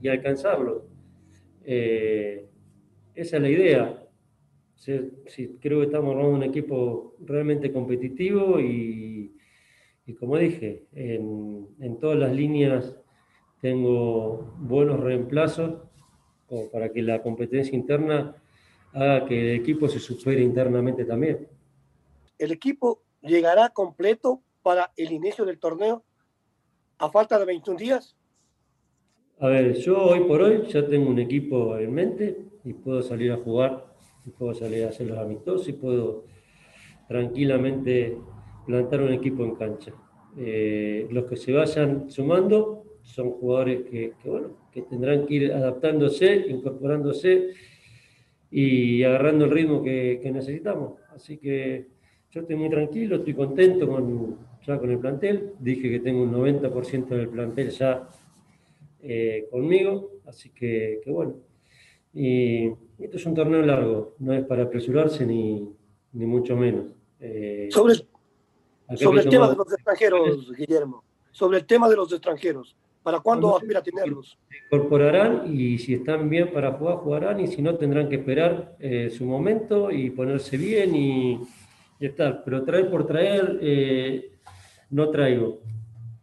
y 0.00 0.08
alcanzarlos. 0.08 0.82
Eh, 1.64 2.46
esa 3.14 3.36
es 3.36 3.42
la 3.42 3.48
idea. 3.48 4.00
Si, 4.74 5.48
creo 5.60 5.80
que 5.80 5.86
estamos 5.86 6.14
armando 6.14 6.36
un 6.36 6.42
equipo 6.42 7.16
realmente 7.20 7.72
competitivo 7.72 8.60
y, 8.60 9.34
como 10.18 10.36
dije, 10.36 10.84
en, 10.92 11.98
todas 12.00 12.18
las 12.18 12.34
líneas 12.34 12.94
tengo 13.60 14.54
buenos 14.58 15.00
reemplazos 15.00 15.80
para 16.70 16.90
que 16.90 17.02
la 17.02 17.22
competencia 17.22 17.74
interna 17.74 18.36
haga 18.92 19.24
que 19.24 19.40
el 19.40 19.60
equipo 19.60 19.88
se 19.88 19.98
supere 19.98 20.42
internamente 20.42 21.04
también. 21.04 21.48
El 22.38 22.52
equipo 22.52 23.02
llegará 23.22 23.70
completo 23.70 24.42
para 24.64 24.90
el 24.96 25.12
inicio 25.12 25.44
del 25.44 25.58
torneo 25.58 26.02
a 26.98 27.10
falta 27.10 27.38
de 27.38 27.44
21 27.44 27.78
días? 27.78 28.16
A 29.38 29.48
ver, 29.48 29.74
yo 29.74 29.98
hoy 29.98 30.20
por 30.20 30.40
hoy 30.40 30.62
ya 30.68 30.86
tengo 30.86 31.10
un 31.10 31.18
equipo 31.18 31.76
en 31.76 31.92
mente 31.92 32.38
y 32.64 32.72
puedo 32.72 33.02
salir 33.02 33.30
a 33.30 33.36
jugar, 33.36 33.84
puedo 34.38 34.54
salir 34.54 34.84
a 34.84 34.88
hacer 34.88 35.06
los 35.08 35.18
amistosos 35.18 35.68
y 35.68 35.74
puedo 35.74 36.24
tranquilamente 37.06 38.16
plantar 38.66 39.02
un 39.02 39.12
equipo 39.12 39.44
en 39.44 39.54
cancha. 39.56 39.92
Eh, 40.38 41.06
los 41.10 41.26
que 41.26 41.36
se 41.36 41.52
vayan 41.52 42.10
sumando 42.10 42.84
son 43.02 43.32
jugadores 43.32 43.82
que, 43.82 44.14
que, 44.22 44.30
bueno, 44.30 44.56
que 44.72 44.82
tendrán 44.82 45.26
que 45.26 45.34
ir 45.34 45.52
adaptándose, 45.52 46.46
incorporándose 46.48 47.50
y 48.50 49.02
agarrando 49.02 49.44
el 49.44 49.50
ritmo 49.50 49.82
que, 49.82 50.20
que 50.22 50.30
necesitamos. 50.30 50.94
Así 51.14 51.36
que 51.36 51.88
yo 52.30 52.40
estoy 52.40 52.56
muy 52.56 52.70
tranquilo, 52.70 53.16
estoy 53.16 53.34
contento 53.34 53.86
con, 53.86 54.38
ya 54.66 54.78
con 54.78 54.90
el 54.90 54.98
plantel. 54.98 55.52
Dije 55.58 55.90
que 55.90 56.00
tengo 56.00 56.22
un 56.22 56.32
90% 56.32 57.08
del 57.08 57.28
plantel 57.28 57.70
ya 57.70 58.08
eh, 59.02 59.46
conmigo, 59.50 60.10
así 60.26 60.50
que, 60.50 61.00
que, 61.04 61.10
bueno. 61.10 61.34
Y 62.12 62.66
esto 62.98 63.16
es 63.16 63.26
un 63.26 63.34
torneo 63.34 63.62
largo, 63.62 64.14
no 64.18 64.32
es 64.32 64.44
para 64.44 64.64
apresurarse 64.64 65.26
ni, 65.26 65.68
ni 66.12 66.26
mucho 66.26 66.56
menos. 66.56 66.86
Eh, 67.20 67.68
sobre 67.70 67.94
sobre 68.96 69.22
el 69.22 69.28
tema 69.28 69.48
de 69.48 69.56
los 69.56 69.72
extranjeros, 69.72 70.52
Guillermo, 70.52 71.02
sobre 71.30 71.58
el 71.58 71.66
tema 71.66 71.88
de 71.88 71.96
los 71.96 72.12
extranjeros, 72.12 72.76
¿para 73.02 73.20
cuándo 73.20 73.56
aspira 73.56 73.80
a 73.80 73.82
tenerlos? 73.82 74.38
Se 74.48 74.56
incorporarán 74.66 75.44
y 75.52 75.78
si 75.78 75.94
están 75.94 76.28
bien 76.28 76.52
para 76.52 76.72
jugar, 76.72 76.96
jugarán 76.98 77.40
y 77.40 77.46
si 77.48 77.62
no 77.62 77.76
tendrán 77.76 78.08
que 78.08 78.16
esperar 78.16 78.76
eh, 78.78 79.10
su 79.10 79.24
momento 79.24 79.90
y 79.90 80.10
ponerse 80.10 80.56
bien 80.56 80.94
y, 80.94 81.40
y 81.98 82.06
estar. 82.06 82.42
Pero 82.44 82.62
traer 82.64 82.90
por 82.90 83.06
traer, 83.06 83.58
eh, 83.62 84.32
no 84.90 85.10
traigo. 85.10 85.60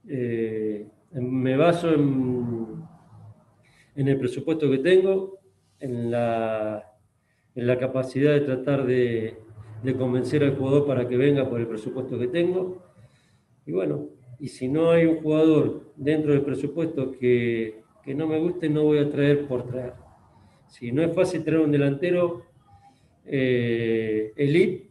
Eh, 0.08 0.88
me 1.14 1.58
baso 1.58 1.94
en, 1.94 2.84
en, 3.96 4.08
el 4.08 4.18
presupuesto 4.18 4.70
que 4.70 4.80
tengo, 4.80 5.40
en 5.80 6.12
la, 6.12 6.84
en 7.56 7.68
la 7.68 7.78
capacidad 7.78 8.34
de 8.34 8.42
tratar 8.42 8.86
de, 8.86 9.38
de 9.84 9.96
convencer 9.96 10.44
al 10.44 10.56
jugador 10.56 10.86
para 10.86 11.08
que 11.08 11.18
venga 11.18 11.50
por 11.50 11.60
el 11.60 11.68
presupuesto 11.68 12.18
que 12.18 12.28
tengo. 12.28 12.84
Y 13.66 13.72
bueno, 13.72 14.10
y 14.40 14.48
si 14.48 14.68
no 14.68 14.92
hay 14.92 15.06
un 15.06 15.22
jugador 15.22 15.94
dentro 15.96 16.34
del 16.34 16.42
presupuesto 16.42 17.12
que, 17.12 17.82
que 18.04 18.16
no 18.16 18.28
me 18.28 18.40
guste, 18.40 18.70
no 18.70 18.84
voy 18.84 19.00
a 19.00 19.10
traer 19.10 19.48
por 19.48 19.68
traer. 19.68 19.94
Si 20.68 20.92
no 20.92 21.04
es 21.04 21.14
fácil 21.14 21.44
traer 21.44 21.60
un 21.60 21.72
delantero 21.72 22.44
eh, 23.26 24.34
elite 24.36 24.91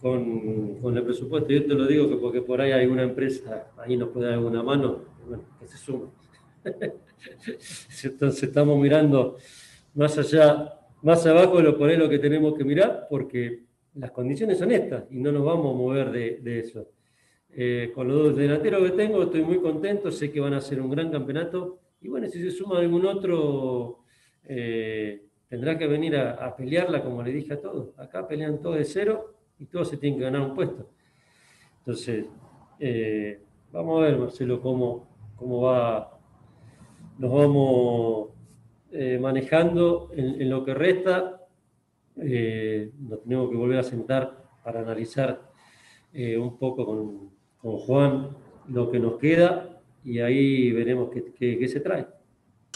con, 0.00 0.76
con, 0.76 0.96
el 0.96 1.02
presupuesto, 1.02 1.48
yo 1.50 1.64
te 1.64 1.74
lo 1.74 1.86
digo 1.86 2.08
que 2.08 2.16
porque 2.16 2.42
por 2.42 2.60
ahí 2.60 2.72
hay 2.72 2.86
una 2.86 3.02
empresa, 3.02 3.68
ahí 3.78 3.96
nos 3.96 4.10
puede 4.10 4.26
dar 4.26 4.34
alguna 4.34 4.62
mano, 4.62 5.04
bueno, 5.26 5.44
que 5.58 5.66
se 5.66 5.76
suma. 5.76 6.10
Entonces 8.04 8.42
estamos 8.42 8.78
mirando 8.78 9.36
más 9.94 10.16
allá, 10.18 10.78
más 11.02 11.26
abajo 11.26 11.56
de 11.56 11.64
lo 11.64 11.78
por 11.78 11.90
ahí 11.90 11.96
lo 11.96 12.08
que 12.08 12.18
tenemos 12.18 12.54
que 12.56 12.64
mirar, 12.64 13.06
porque 13.10 13.64
las 13.94 14.10
condiciones 14.12 14.58
son 14.58 14.70
estas 14.70 15.04
y 15.10 15.18
no 15.18 15.32
nos 15.32 15.44
vamos 15.44 15.74
a 15.74 15.76
mover 15.76 16.10
de, 16.10 16.38
de 16.42 16.60
eso. 16.60 16.88
Eh, 17.50 17.90
con 17.94 18.06
los 18.06 18.16
dos 18.18 18.36
delanteros 18.36 18.82
que 18.82 18.96
tengo 18.96 19.22
estoy 19.22 19.42
muy 19.42 19.58
contento, 19.58 20.12
sé 20.12 20.30
que 20.30 20.38
van 20.38 20.54
a 20.54 20.60
ser 20.60 20.80
un 20.80 20.90
gran 20.90 21.10
campeonato 21.10 21.80
y 22.00 22.08
bueno, 22.08 22.28
si 22.28 22.40
se 22.40 22.52
suma 22.52 22.78
algún 22.78 23.04
otro, 23.06 24.04
eh, 24.44 25.24
tendrá 25.48 25.76
que 25.76 25.88
venir 25.88 26.14
a, 26.16 26.34
a, 26.34 26.54
pelearla 26.54 27.02
como 27.02 27.22
le 27.22 27.32
dije 27.32 27.54
a 27.54 27.60
todos. 27.60 27.98
Acá 27.98 28.28
pelean 28.28 28.60
todos 28.62 28.76
de 28.76 28.84
cero 28.84 29.37
y 29.58 29.66
todos 29.66 29.88
se 29.88 29.96
tienen 29.96 30.18
que 30.18 30.24
ganar 30.24 30.42
un 30.42 30.54
puesto. 30.54 30.88
Entonces, 31.80 32.26
eh, 32.78 33.40
vamos 33.72 34.00
a 34.00 34.04
ver, 34.04 34.18
Marcelo, 34.18 34.60
cómo, 34.60 35.08
cómo 35.36 35.62
va, 35.62 36.18
nos 37.18 37.32
vamos 37.32 38.28
eh, 38.92 39.18
manejando 39.20 40.10
en, 40.14 40.40
en, 40.40 40.50
lo 40.50 40.64
que 40.64 40.74
resta. 40.74 41.46
Eh, 42.16 42.92
nos 42.98 43.22
tenemos 43.22 43.50
que 43.50 43.56
volver 43.56 43.78
a 43.78 43.82
sentar 43.82 44.44
para 44.62 44.80
analizar 44.80 45.48
un 46.12 46.58
poco 46.58 46.84
con, 46.84 47.30
con, 47.60 47.78
Juan 47.78 48.30
lo 48.68 48.90
que 48.90 48.98
nos 48.98 49.18
queda 49.18 49.80
y 50.02 50.18
ahí 50.18 50.72
veremos 50.72 51.10
qué, 51.10 51.32
qué, 51.32 51.58
qué 51.58 51.68
se 51.68 51.80
trae. 51.80 52.06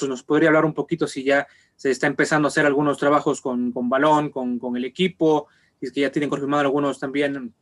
Nos 0.07 0.23
podría 0.23 0.49
hablar 0.49 0.65
un 0.65 0.75
poquito 0.75 1.07
si 1.07 1.25
ya 1.25 1.47
se 1.75 1.91
está 1.91 2.07
empezando 2.07 2.47
a 2.47 2.51
hacer 2.51 2.67
algunos 2.67 2.99
trabajos 2.99 3.41
con, 3.41 3.73
con 3.73 3.89
balón, 3.89 4.31
con, 4.31 4.59
con, 4.59 4.77
el 4.77 4.85
equipo, 4.85 5.49
y 5.83 5.87
es 5.87 5.93
que 5.93 6.01
ya 6.01 6.13
tienen 6.13 6.31
confirmado 6.31 6.63
algunos 6.63 6.99
también 6.99 7.53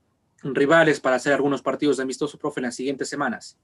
rivales 0.44 1.00
para 1.00 1.16
hacer 1.16 1.32
algunos 1.32 1.62
partidos 1.62 1.96
de 1.96 2.02
amistoso, 2.02 2.38
profe, 2.38 2.60
en 2.60 2.66
las 2.66 2.76
siguientes 2.76 3.08
semanas. 3.08 3.58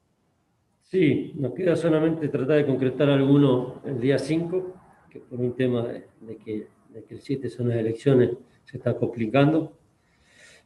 Sí, 0.81 1.33
nos 1.37 1.53
queda 1.53 1.77
solamente 1.77 2.29
tratar 2.29 2.57
de 2.57 2.66
concretar 2.66 3.11
alguno 3.11 3.83
el 3.85 4.01
día 4.01 4.19
5, 4.19 4.75
que 5.11 5.21
por 5.21 5.40
un 5.40 5.55
tema 5.55 5.87
de, 5.87 6.07
de, 6.21 6.37
que, 6.38 6.69
de, 6.88 7.05
que, 7.05 7.14
el 7.14 7.21
7 7.21 7.51
son 7.51 7.69
las 7.69 7.79
elecciones 7.79 8.31
se 8.64 8.79
está 8.79 8.97
complicando, 8.97 9.77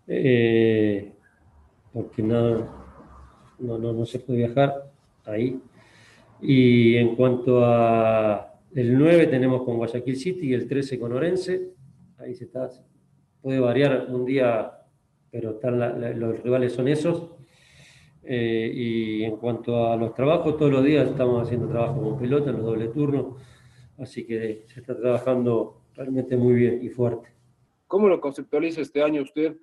eh, 0.06 1.12
porque 1.92 2.22
no, 2.22 2.58
no, 3.58 3.78
no, 3.78 3.92
no 3.92 4.06
se 4.06 4.20
puede 4.20 4.38
viajar 4.38 4.90
ahí. 5.24 5.60
Y 6.40 6.96
en 6.96 7.16
cuanto 7.16 7.64
a 7.64 8.54
el 8.74 8.96
9 8.96 9.26
tenemos 9.26 9.64
con 9.64 9.78
Guayaquil 9.78 10.16
City 10.16 10.48
y 10.48 10.54
el 10.54 10.68
13 10.68 10.98
con 10.98 11.12
Orense. 11.12 11.70
Ahí 12.18 12.34
se 12.34 12.44
está, 12.44 12.70
puede 13.42 13.60
variar 13.60 14.06
un 14.10 14.24
día, 14.24 14.72
pero 15.30 15.50
están 15.52 15.78
la, 15.78 15.90
la, 15.90 16.10
los 16.10 16.42
rivales 16.42 16.72
son 16.72 16.88
esos. 16.88 17.30
Eh, 18.22 18.70
y 18.74 19.24
en 19.24 19.36
cuanto 19.36 19.90
a 19.90 19.96
los 19.96 20.14
trabajos, 20.14 20.56
todos 20.56 20.70
los 20.70 20.84
días 20.84 21.08
estamos 21.08 21.42
haciendo 21.42 21.68
trabajo 21.68 22.02
con 22.02 22.18
pelota 22.18 22.50
en 22.50 22.56
los 22.56 22.66
doble 22.66 22.88
turnos, 22.88 23.42
así 23.98 24.26
que 24.26 24.64
se 24.66 24.80
está 24.80 24.96
trabajando 24.96 25.82
realmente 25.94 26.36
muy 26.36 26.54
bien 26.54 26.84
y 26.84 26.90
fuerte. 26.90 27.28
¿Cómo 27.86 28.08
lo 28.08 28.20
conceptualiza 28.20 28.82
este 28.82 29.02
año 29.02 29.22
usted 29.22 29.56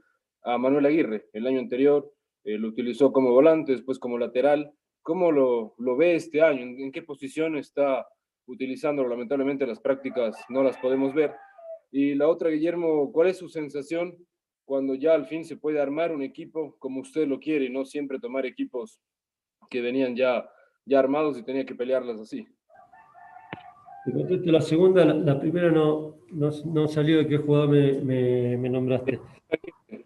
a 0.43 0.57
Manuel 0.57 0.85
Aguirre? 0.87 1.27
El 1.33 1.47
año 1.47 1.59
anterior 1.59 2.11
eh, 2.43 2.57
lo 2.57 2.69
utilizó 2.69 3.11
como 3.11 3.31
volante, 3.31 3.71
después 3.71 3.99
como 3.99 4.17
lateral. 4.17 4.73
¿Cómo 5.01 5.31
lo, 5.31 5.75
lo 5.77 5.95
ve 5.95 6.15
este 6.15 6.41
año? 6.41 6.61
¿En, 6.61 6.79
¿En, 6.79 6.91
qué 6.91 7.01
posición 7.03 7.55
está 7.55 8.05
utilizándolo? 8.47 9.07
Lamentablemente 9.07 9.65
las 9.65 9.79
prácticas 9.79 10.35
no 10.49 10.63
las 10.63 10.77
podemos 10.77 11.13
ver. 11.13 11.31
Y 11.91 12.15
la 12.15 12.27
otra, 12.27 12.49
Guillermo, 12.49 13.11
¿cuál 13.11 13.29
es 13.29 13.37
su 13.37 13.49
sensación 13.49 14.15
cuando 14.65 14.95
ya 14.95 15.13
al 15.13 15.25
fin 15.25 15.45
se 15.45 15.55
puede 15.55 15.79
armar 15.79 16.13
un 16.13 16.21
equipo 16.21 16.75
como 16.79 16.99
usted 16.99 17.27
lo 17.27 17.39
quiere 17.39 17.65
y 17.65 17.69
no 17.69 17.85
siempre 17.85 18.19
tomar 18.19 18.45
equipos 18.45 18.99
que 19.69 19.81
venían 19.81 20.15
ya, 20.15 20.49
ya 20.85 20.99
armados 20.99 21.37
y 21.37 21.43
tenía 21.43 21.65
que 21.65 21.75
pelearlas 21.75 22.19
así? 22.19 22.47
La 24.45 24.61
segunda, 24.61 25.03
la, 25.03 25.13
la 25.13 25.39
primera 25.39 25.69
no, 25.69 26.15
no, 26.31 26.49
no, 26.65 26.87
salió 26.87 27.17
de 27.17 27.27
qué 27.27 27.37
jugador 27.37 27.69
me, 27.69 27.93
me, 28.01 28.57
me, 28.57 28.69
nombraste. 28.69 29.19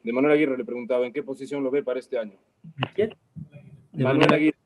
De 0.04 0.14
Manuel 0.14 0.34
Aguirre 0.34 0.58
le 0.58 0.66
preguntaba, 0.66 1.06
¿en 1.06 1.14
qué 1.14 1.22
posición 1.22 1.64
lo 1.64 1.70
ve 1.70 1.84
para 1.84 2.00
este 2.00 2.18
año? 2.18 2.40
¿De 2.64 2.88
quién? 2.96 3.10
De 3.92 4.04
Manuel, 4.04 4.20
Manuel 4.20 4.34
Aguirre. 4.34 4.58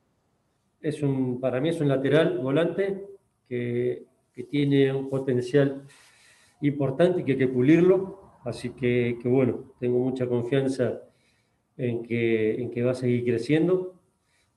Es 0.80 1.02
un, 1.02 1.38
para 1.38 1.60
mí 1.60 1.68
es 1.68 1.80
un 1.80 1.88
lateral 1.88 2.38
volante 2.38 3.04
que, 3.46 4.04
que 4.32 4.44
tiene 4.44 4.92
un 4.92 5.10
potencial 5.10 5.82
importante 6.60 7.20
y 7.20 7.24
que 7.24 7.32
hay 7.32 7.38
que 7.38 7.48
pulirlo. 7.48 8.20
Así 8.44 8.70
que, 8.70 9.18
que 9.20 9.28
bueno, 9.28 9.72
tengo 9.80 9.98
mucha 9.98 10.26
confianza 10.26 11.00
en 11.76 12.02
que, 12.02 12.54
en 12.60 12.70
que 12.70 12.82
va 12.82 12.92
a 12.92 12.94
seguir 12.94 13.24
creciendo. 13.24 13.94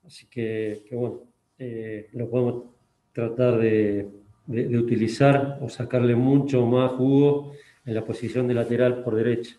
Así 0.06 0.28
que, 0.28 0.84
que 0.88 0.96
bueno, 0.96 1.22
eh, 1.58 2.10
lo 2.14 2.30
podemos 2.30 2.64
tratar 3.12 3.58
de, 3.60 4.08
de, 4.46 4.68
de, 4.68 4.78
utilizar 4.78 5.60
o 5.62 5.70
sacarle 5.70 6.16
mucho 6.16 6.66
más 6.66 6.92
jugo 6.92 7.54
en 7.86 7.96
la 7.96 8.06
posición 8.06 8.48
de 8.48 8.54
lateral 8.54 9.04
por 9.04 9.16
derecha. 9.16 9.58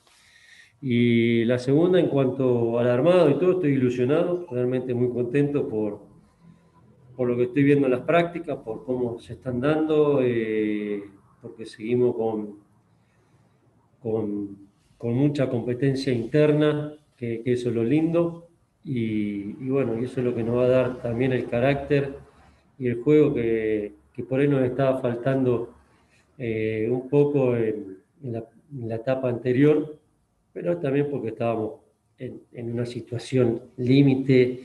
Y 0.81 1.45
la 1.45 1.59
segunda, 1.59 2.01
en 2.01 2.09
cuanto 2.09 2.79
al 2.79 2.89
armado 2.89 3.29
y 3.29 3.39
todo, 3.39 3.53
estoy 3.53 3.73
ilusionado, 3.73 4.47
realmente 4.51 4.95
muy 4.95 5.11
contento 5.11 5.69
por, 5.69 6.01
por 7.17 7.29
lo 7.29 7.37
que 7.37 7.45
estoy 7.45 7.65
viendo 7.65 7.87
en 7.87 7.93
las 7.93 8.03
prácticas, 8.03 8.57
por 8.59 8.85
cómo 8.85 9.19
se 9.19 9.35
están 9.35 9.61
dando. 9.61 10.21
Eh, 10.23 11.03
porque 11.41 11.67
seguimos 11.67 12.15
con, 12.17 12.57
con, 14.03 15.15
mucha 15.15 15.49
competencia 15.49 16.13
interna, 16.13 16.95
que, 17.17 17.43
eso 17.45 17.69
es 17.71 17.75
lo 17.75 17.85
lindo, 17.85 18.49
y, 18.85 19.53
bueno, 19.69 20.01
y 20.01 20.05
eso 20.05 20.21
es 20.21 20.27
lo 20.27 20.35
que 20.35 20.43
nos 20.43 20.57
va 20.57 20.65
a 20.65 20.69
dar 20.69 21.03
también 21.03 21.33
el 21.33 21.47
carácter 21.47 22.17
y 22.79 22.87
el 22.87 23.03
juego 23.03 23.35
que, 23.35 23.93
que 24.15 24.23
por 24.23 24.41
ahí 24.41 24.49
nos 24.49 24.63
estaba 24.63 25.01
faltando 25.01 25.75
eh, 26.39 26.89
un 26.91 27.09
poco 27.09 27.57
en, 27.57 27.99
la, 28.23 28.45
etapa 28.95 29.29
anterior, 29.29 29.99
pero 30.53 30.79
también 30.79 31.09
porque 31.11 31.29
estábamos 31.29 31.81
en, 32.19 32.41
en 32.53 32.73
una 32.73 32.87
situación 32.87 33.63
límite 33.77 34.65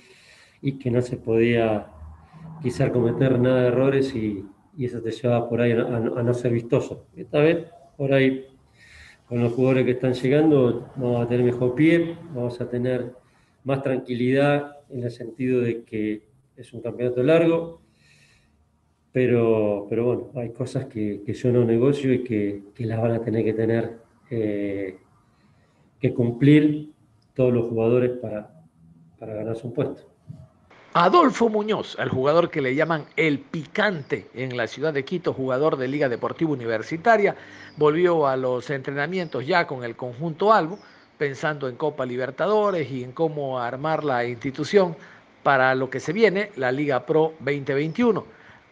y 0.61 0.73
que 0.73 0.91
no 0.91 1.01
se 1.01 1.17
podía 1.17 1.87
quizás 2.61 2.91
cometer 2.91 3.39
nada 3.39 3.61
de 3.61 3.67
errores 3.67 4.15
y, 4.15 4.45
y 4.77 4.85
eso 4.85 5.01
te 5.01 5.11
lleva 5.11 5.47
por 5.47 5.61
ahí 5.61 5.71
a, 5.71 5.77
no 5.77 6.33
ser 6.33 6.51
vistoso. 6.51 7.07
Esta 7.15 7.39
vez, 7.39 7.67
por 7.97 8.13
ahí, 8.13 8.45
con 9.27 9.41
los 9.41 9.53
jugadores 9.53 9.85
que 9.85 9.91
están 9.91 10.13
llegando, 10.13 10.91
vamos 10.95 11.25
a 11.25 11.27
tener 11.27 11.45
mejor 11.45 11.75
pie, 11.75 12.17
vamos 12.33 12.59
a 12.61 12.69
tener 12.69 13.13
más 13.63 13.81
tranquilidad 13.81 14.77
en 14.89 15.03
el 15.03 15.11
sentido 15.11 15.61
de 15.61 15.83
que 15.83 16.23
es 16.55 16.73
un 16.73 16.81
campeonato 16.81 17.23
largo, 17.23 17.81
pero, 19.11 19.87
pero 19.89 20.05
bueno, 20.05 20.31
hay 20.35 20.51
cosas 20.51 20.85
que, 20.85 21.21
que 21.25 21.33
yo 21.33 21.51
no 21.51 21.63
negocio 21.63 22.13
y 22.13 22.23
que, 22.23 22.63
que, 22.73 22.85
las 22.85 23.01
van 23.01 23.11
a 23.11 23.21
tener 23.21 23.45
que 23.45 23.53
tener 23.53 23.97
eh, 24.29 24.97
que 25.99 26.13
cumplir 26.13 26.91
todos 27.33 27.53
los 27.53 27.69
jugadores 27.69 28.11
para, 28.19 28.63
para 29.17 29.33
ganarse 29.35 29.65
un 29.65 29.73
puesto. 29.73 30.14
Adolfo 30.97 31.49
Muñoz, 31.49 31.97
el 31.99 32.07
jugador 32.07 32.49
que 32.49 32.61
le 32.61 32.73
llaman 32.73 33.03
el 33.17 33.39
picante 33.39 34.29
en 34.33 34.55
la 34.55 34.65
ciudad 34.65 34.93
de 34.93 35.03
Quito, 35.03 35.33
jugador 35.33 35.75
de 35.75 35.89
Liga 35.89 36.07
Deportiva 36.07 36.51
Universitaria, 36.51 37.35
volvió 37.75 38.27
a 38.27 38.37
los 38.37 38.69
entrenamientos 38.69 39.45
ya 39.45 39.67
con 39.67 39.83
el 39.83 39.97
conjunto 39.97 40.53
Albo, 40.53 40.79
pensando 41.17 41.67
en 41.67 41.75
Copa 41.75 42.05
Libertadores 42.05 42.89
y 42.89 43.03
en 43.03 43.11
cómo 43.11 43.59
armar 43.59 44.05
la 44.05 44.23
institución 44.23 44.95
para 45.43 45.75
lo 45.75 45.89
que 45.89 45.99
se 45.99 46.13
viene, 46.13 46.51
la 46.55 46.71
Liga 46.71 47.05
Pro 47.05 47.33
2021. 47.39 48.25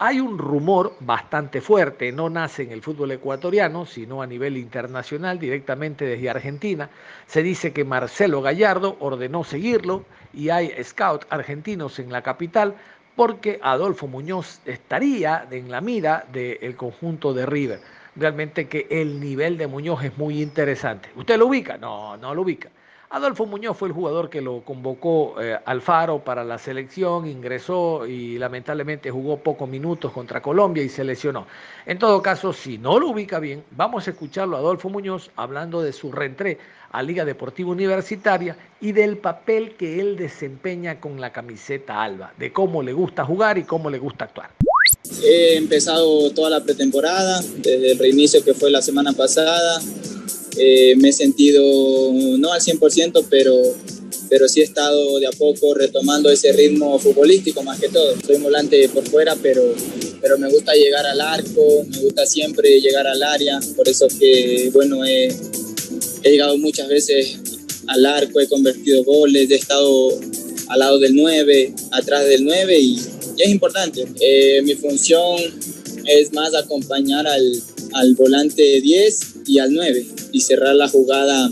Hay 0.06 0.20
un 0.20 0.38
rumor 0.38 0.98
bastante 1.00 1.62
fuerte, 1.62 2.12
no 2.12 2.30
nace 2.30 2.63
en 2.63 2.74
el 2.74 2.82
fútbol 2.82 3.12
ecuatoriano, 3.12 3.86
sino 3.86 4.22
a 4.22 4.28
nivel 4.28 4.58
internacional, 4.58 5.39
directamente 5.39 6.04
desde 6.04 6.30
Argentina. 6.30 6.89
Se 7.26 7.42
dice 7.42 7.72
que 7.72 7.86
Marcelo 7.86 8.42
Gallardo 8.42 8.98
ordenó 9.00 9.46
seguirlo 9.46 10.04
y 10.34 10.50
hay 10.50 10.74
scouts 10.84 11.26
argentinos 11.30 12.00
en 12.00 12.12
la 12.12 12.22
capital 12.22 12.76
porque 13.16 13.62
Adolfo 13.63 14.08
Muñoz 14.08 14.60
estaría 14.66 15.48
en 15.50 15.72
la 15.72 15.80
mira 15.80 16.26
del 16.34 16.76
conjunto 16.76 17.34
de 17.34 17.46
River. 17.46 17.80
Realmente 18.18 18.68
que 18.68 18.88
el 18.89 19.22
nivel 19.22 19.58
de 19.58 19.68
Muñoz 19.68 20.04
es 20.04 20.18
muy 20.18 20.42
interesante. 20.42 21.12
¿Usted 21.16 21.38
lo 21.38 21.48
ubica? 21.48 21.78
No, 21.78 22.18
no 22.18 22.36
lo 22.36 22.42
ubica. 22.42 22.68
Adolfo 23.13 23.45
Muñoz 23.45 23.78
fue 23.78 23.89
el 23.89 23.93
jugador 23.93 24.28
que 24.28 24.41
lo 24.41 24.62
convocó 24.62 25.39
eh, 25.39 25.56
Alfaro 25.65 26.23
para 26.23 26.43
la 26.43 26.58
selección, 26.58 27.28
ingresó 27.28 28.08
y 28.08 28.39
lamentablemente 28.39 29.12
jugó 29.12 29.38
pocos 29.38 29.69
minutos 29.69 30.12
contra 30.12 30.41
Colombia 30.41 30.82
y 30.82 30.89
se 30.89 31.04
lesionó. 31.04 31.45
En 31.86 31.99
todo 31.99 32.23
caso, 32.23 32.54
si 32.54 32.80
no 32.80 32.97
lo 32.97 33.10
ubica 33.10 33.38
bien, 33.38 33.63
vamos 33.69 34.08
a 34.08 34.10
escucharlo 34.10 34.56
a 34.58 34.62
Adolfo 34.62 34.89
Muñoz 34.89 35.30
hablando 35.36 35.84
de 35.84 35.93
su 35.93 36.12
reentré 36.12 36.58
a 36.89 37.04
Liga 37.04 37.23
Deportiva 37.23 37.69
Universitaria 37.69 38.58
y 38.82 38.93
del 38.93 39.19
papel 39.19 39.76
que 39.76 39.99
él 39.99 40.17
desempeña 40.17 40.99
con 40.99 41.21
la 41.21 41.32
camiseta 41.32 42.02
alba, 42.02 42.34
de 42.39 42.52
cómo 42.52 42.82
le 42.82 42.93
gusta 42.93 43.23
jugar 43.23 43.60
y 43.60 43.63
cómo 43.63 43.91
le 43.91 43.99
gusta 43.99 44.26
actuar. 44.26 44.49
He 45.23 45.58
empezado 45.58 46.32
toda 46.32 46.49
la 46.49 46.63
pretemporada, 46.63 47.41
desde 47.58 47.91
el 47.91 47.99
reinicio 47.99 48.43
que 48.43 48.56
fue 48.56 48.71
la 48.71 48.82
semana 48.82 49.13
pasada, 49.13 49.80
eh, 50.58 50.96
me 50.98 51.10
he 51.10 51.13
sentido 51.13 51.63
no 52.38 52.52
al 52.52 52.62
100%, 52.62 53.26
pero, 53.30 53.56
pero 54.30 54.48
sí 54.48 54.62
he 54.62 54.63
estado 54.63 55.20
de 55.20 55.28
a 55.28 55.32
poco 55.32 55.74
retomando 55.74 56.30
ese 56.30 56.52
ritmo 56.52 56.98
futbolístico 57.00 57.63
más 57.63 57.80
que 57.80 57.89
todo. 57.89 58.13
Soy 58.26 58.38
volante 58.38 58.88
por 58.89 59.08
fuera, 59.08 59.36
pero, 59.42 59.63
pero 60.22 60.38
me 60.38 60.50
gusta 60.50 60.74
llegar 60.74 61.06
al 61.06 61.22
arco, 61.22 61.86
me 61.89 62.00
gusta 62.00 62.26
siempre 62.26 62.80
llegar 62.82 63.08
al 63.08 63.24
área, 63.24 63.60
por 63.76 63.88
eso 63.88 64.08
que, 64.20 64.70
bueno, 64.74 65.06
he, 65.06 65.28
he 66.24 66.32
llegado 66.32 66.58
muchas 66.58 66.88
veces 66.88 67.38
al 67.88 68.06
arco, 68.06 68.39
he 68.39 68.48
convertido 68.48 69.04
goles, 69.04 69.50
he 69.50 69.56
estado 69.56 70.20
al 70.68 70.80
lado 70.80 71.00
del 71.00 71.16
9, 71.16 71.74
atrás 71.92 72.26
del 72.26 72.44
9 72.44 72.80
y, 72.80 73.00
es 73.38 73.50
importante. 73.50 74.06
Eh, 74.22 74.62
mi 74.63 74.76
función 74.76 75.38
es 76.06 76.32
más 76.34 76.54
acompañar 76.54 77.26
al, 77.28 77.62
al 77.93 78.15
volante 78.15 78.82
10 78.82 79.19
y 79.47 79.60
al 79.60 79.73
9 79.73 80.06
y 80.32 80.41
cerrar 80.41 80.75
la 80.75 80.88
jugada 80.88 81.51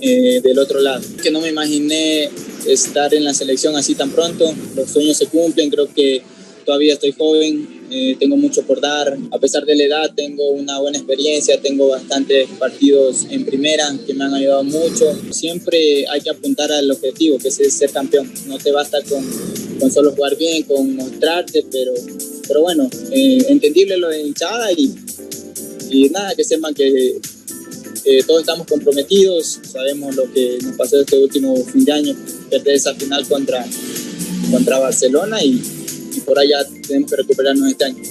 eh, 0.00 0.40
del 0.42 0.58
otro 0.58 0.80
lado. 0.80 1.02
Que 1.22 1.30
no 1.30 1.40
me 1.40 1.48
imaginé 1.48 2.30
estar 2.66 3.12
en 3.14 3.24
la 3.24 3.34
selección 3.34 3.76
así 3.76 3.94
tan 3.94 4.10
pronto, 4.10 4.54
los 4.74 4.90
sueños 4.90 5.16
se 5.16 5.26
cumplen, 5.26 5.70
creo 5.70 5.92
que 5.92 6.22
todavía 6.64 6.94
estoy 6.94 7.12
joven, 7.12 7.80
eh, 7.90 8.16
tengo 8.20 8.36
mucho 8.36 8.62
por 8.62 8.80
dar, 8.80 9.18
a 9.32 9.38
pesar 9.38 9.64
de 9.64 9.74
la 9.74 9.84
edad 9.84 10.14
tengo 10.14 10.50
una 10.50 10.78
buena 10.78 10.98
experiencia, 10.98 11.60
tengo 11.60 11.88
bastantes 11.88 12.48
partidos 12.58 13.26
en 13.28 13.44
primera 13.44 13.92
que 14.06 14.14
me 14.14 14.24
han 14.24 14.34
ayudado 14.34 14.62
mucho. 14.62 15.12
Siempre 15.30 16.06
hay 16.08 16.20
que 16.20 16.30
apuntar 16.30 16.70
al 16.70 16.88
objetivo, 16.90 17.38
que 17.38 17.48
es 17.48 17.56
ser 17.74 17.90
campeón. 17.90 18.32
No 18.46 18.58
te 18.58 18.70
basta 18.70 18.98
con, 19.02 19.24
con 19.80 19.90
solo 19.90 20.12
jugar 20.12 20.36
bien, 20.36 20.62
con 20.62 20.94
mostrarte, 20.94 21.64
pero, 21.70 21.92
pero 22.46 22.62
bueno, 22.62 22.88
eh, 23.10 23.44
entendible 23.48 23.96
lo 23.96 24.08
de 24.08 24.22
hinchada 24.22 24.70
y, 24.72 24.94
y 25.90 26.08
nada, 26.10 26.34
que 26.34 26.44
sepan 26.44 26.74
que 26.74 27.20
eh, 28.04 28.24
todos 28.26 28.40
estamos 28.40 28.66
comprometidos, 28.66 29.60
sabemos 29.62 30.14
lo 30.16 30.30
que 30.32 30.58
nos 30.62 30.76
pasó 30.76 31.00
este 31.00 31.22
último 31.22 31.56
fin 31.64 31.84
de 31.84 31.92
año, 31.92 32.14
perder 32.48 32.76
esa 32.76 32.94
final 32.94 33.26
contra, 33.28 33.64
contra 34.50 34.78
Barcelona 34.78 35.42
y, 35.42 35.62
por 36.24 36.38
allá 36.38 36.58
tenemos 36.86 37.10
que 37.10 37.16
recuperarnos 37.16 37.70
este 37.70 37.84
año. 37.84 38.02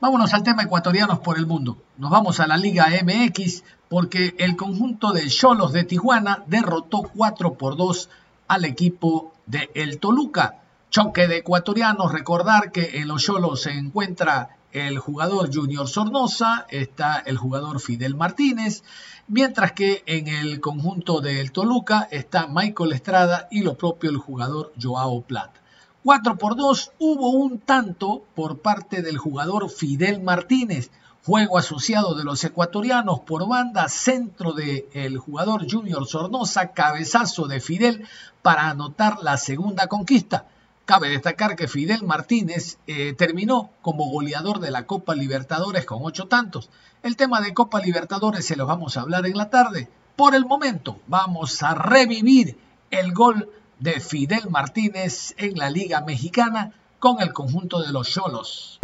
Vámonos 0.00 0.34
al 0.34 0.42
tema 0.42 0.64
ecuatorianos 0.64 1.20
por 1.20 1.38
el 1.38 1.46
mundo. 1.46 1.78
Nos 1.96 2.10
vamos 2.10 2.40
a 2.40 2.46
la 2.46 2.56
Liga 2.56 2.88
MX 3.02 3.64
porque 3.88 4.34
el 4.38 4.56
conjunto 4.56 5.12
de 5.12 5.28
Cholos 5.28 5.72
de 5.72 5.84
Tijuana 5.84 6.44
derrotó 6.46 7.10
4 7.14 7.54
por 7.54 7.76
2 7.76 8.08
al 8.48 8.64
equipo 8.64 9.32
de 9.46 9.70
El 9.74 9.98
Toluca. 9.98 10.60
Choque 10.90 11.26
de 11.26 11.38
ecuatorianos, 11.38 12.12
recordar 12.12 12.70
que 12.70 12.98
en 12.98 13.08
los 13.08 13.22
Cholos 13.22 13.62
se 13.62 13.70
encuentra 13.70 14.56
el 14.74 14.98
jugador 14.98 15.54
Junior 15.54 15.88
Sornosa, 15.88 16.66
está 16.68 17.18
el 17.20 17.38
jugador 17.38 17.78
Fidel 17.78 18.16
Martínez, 18.16 18.82
mientras 19.28 19.70
que 19.70 20.02
en 20.06 20.26
el 20.26 20.60
conjunto 20.60 21.20
del 21.20 21.52
Toluca 21.52 22.08
está 22.10 22.48
Michael 22.48 22.92
Estrada 22.92 23.46
y 23.52 23.62
lo 23.62 23.78
propio 23.78 24.10
el 24.10 24.16
jugador 24.16 24.72
Joao 24.80 25.22
Plata. 25.22 25.62
4 26.02 26.36
por 26.36 26.56
2 26.56 26.90
hubo 26.98 27.30
un 27.30 27.60
tanto 27.60 28.24
por 28.34 28.62
parte 28.62 29.00
del 29.00 29.16
jugador 29.16 29.70
Fidel 29.70 30.20
Martínez, 30.20 30.90
juego 31.24 31.56
asociado 31.56 32.16
de 32.16 32.24
los 32.24 32.42
ecuatorianos 32.42 33.20
por 33.20 33.48
banda, 33.48 33.88
centro 33.88 34.54
del 34.54 34.86
el 34.92 35.18
jugador 35.18 35.70
Junior 35.70 36.04
Sornosa, 36.04 36.72
cabezazo 36.72 37.46
de 37.46 37.60
Fidel 37.60 38.08
para 38.42 38.70
anotar 38.70 39.22
la 39.22 39.36
segunda 39.36 39.86
conquista. 39.86 40.48
Cabe 40.84 41.08
destacar 41.08 41.56
que 41.56 41.66
Fidel 41.66 42.02
Martínez 42.02 42.76
eh, 42.86 43.14
terminó 43.14 43.70
como 43.80 44.10
goleador 44.10 44.60
de 44.60 44.70
la 44.70 44.84
Copa 44.86 45.14
Libertadores 45.14 45.86
con 45.86 46.00
ocho 46.02 46.26
tantos. 46.28 46.68
El 47.02 47.16
tema 47.16 47.40
de 47.40 47.54
Copa 47.54 47.80
Libertadores 47.80 48.44
se 48.44 48.56
lo 48.56 48.66
vamos 48.66 48.96
a 48.96 49.00
hablar 49.00 49.24
en 49.24 49.36
la 49.38 49.48
tarde. 49.48 49.88
Por 50.14 50.34
el 50.34 50.44
momento 50.44 50.98
vamos 51.06 51.62
a 51.62 51.74
revivir 51.74 52.58
el 52.90 53.14
gol 53.14 53.48
de 53.78 53.98
Fidel 53.98 54.50
Martínez 54.50 55.34
en 55.38 55.56
la 55.56 55.70
Liga 55.70 56.02
Mexicana 56.02 56.72
con 56.98 57.22
el 57.22 57.32
conjunto 57.32 57.80
de 57.80 57.90
los 57.90 58.10
Cholos. 58.10 58.78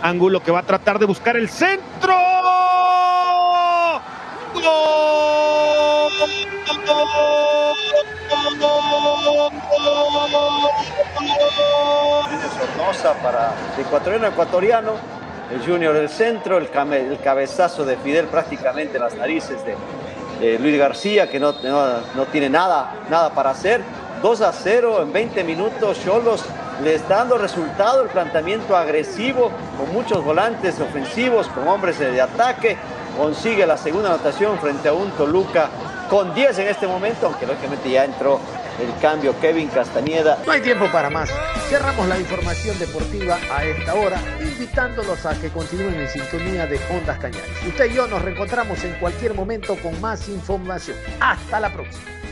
Ángulo 0.00 0.42
que 0.42 0.50
va 0.50 0.60
a 0.60 0.66
tratar 0.66 0.98
de 0.98 1.04
buscar 1.04 1.36
el 1.36 1.50
centro. 1.50 2.14
Sornosa 12.58 13.14
para 13.22 13.52
el 13.76 13.84
ecuatoriano 13.84 14.26
ecuatoriano, 14.26 14.92
el 15.52 15.60
Junior 15.66 15.94
del 15.94 16.08
centro, 16.08 16.58
el, 16.58 16.70
cabezazo 16.70 17.84
de 17.84 17.96
Fidel 17.96 18.26
prácticamente 18.26 18.96
en 18.96 19.02
las 19.02 19.14
narices 19.14 19.58
de, 19.64 19.76
Luis 20.58 20.78
García, 20.78 21.30
que 21.30 21.38
no, 21.40 21.52
no, 21.62 22.00
no, 22.14 22.26
tiene 22.26 22.50
nada, 22.50 22.94
nada 23.08 23.30
para 23.30 23.50
hacer. 23.50 23.82
2 24.22 24.40
a 24.42 24.52
0 24.52 25.02
en 25.02 25.12
20 25.12 25.44
minutos, 25.44 25.98
Cholos 26.04 26.44
le 26.82 26.94
está 26.94 27.16
dando 27.18 27.38
resultado 27.38 28.02
el 28.02 28.08
planteamiento 28.08 28.76
agresivo, 28.76 29.50
con 29.78 29.92
muchos 29.92 30.24
volantes 30.24 30.80
ofensivos, 30.80 31.48
con 31.48 31.68
hombres 31.68 31.98
de 31.98 32.20
ataque, 32.20 32.76
consigue 33.16 33.66
la 33.66 33.76
segunda 33.76 34.08
anotación 34.10 34.58
frente 34.58 34.88
a 34.88 34.92
un 34.92 35.10
Toluca 35.12 35.68
con 36.08 36.34
10 36.34 36.58
en 36.58 36.68
este 36.68 36.86
momento, 36.86 37.26
aunque 37.26 37.46
lógicamente 37.46 37.90
ya 37.90 38.04
entró 38.04 38.40
el 38.80 39.00
cambio 39.00 39.38
Kevin 39.40 39.68
Castañeda. 39.68 40.38
No 40.46 40.52
hay 40.52 40.60
tiempo 40.60 40.86
para 40.92 41.10
más. 41.10 41.30
Cerramos 41.68 42.06
la 42.08 42.18
información 42.18 42.78
deportiva 42.78 43.38
a 43.50 43.64
esta 43.64 43.94
hora, 43.94 44.20
invitándolos 44.40 45.24
a 45.26 45.38
que 45.40 45.50
continúen 45.50 45.94
en 45.94 46.08
sintonía 46.08 46.66
de 46.66 46.78
Ondas 46.90 47.18
Cañares. 47.18 47.50
Usted 47.66 47.90
y 47.90 47.94
yo 47.94 48.06
nos 48.06 48.22
reencontramos 48.22 48.82
en 48.84 48.94
cualquier 48.94 49.34
momento 49.34 49.76
con 49.76 50.00
más 50.00 50.28
información. 50.28 50.96
Hasta 51.20 51.60
la 51.60 51.72
próxima. 51.72 52.23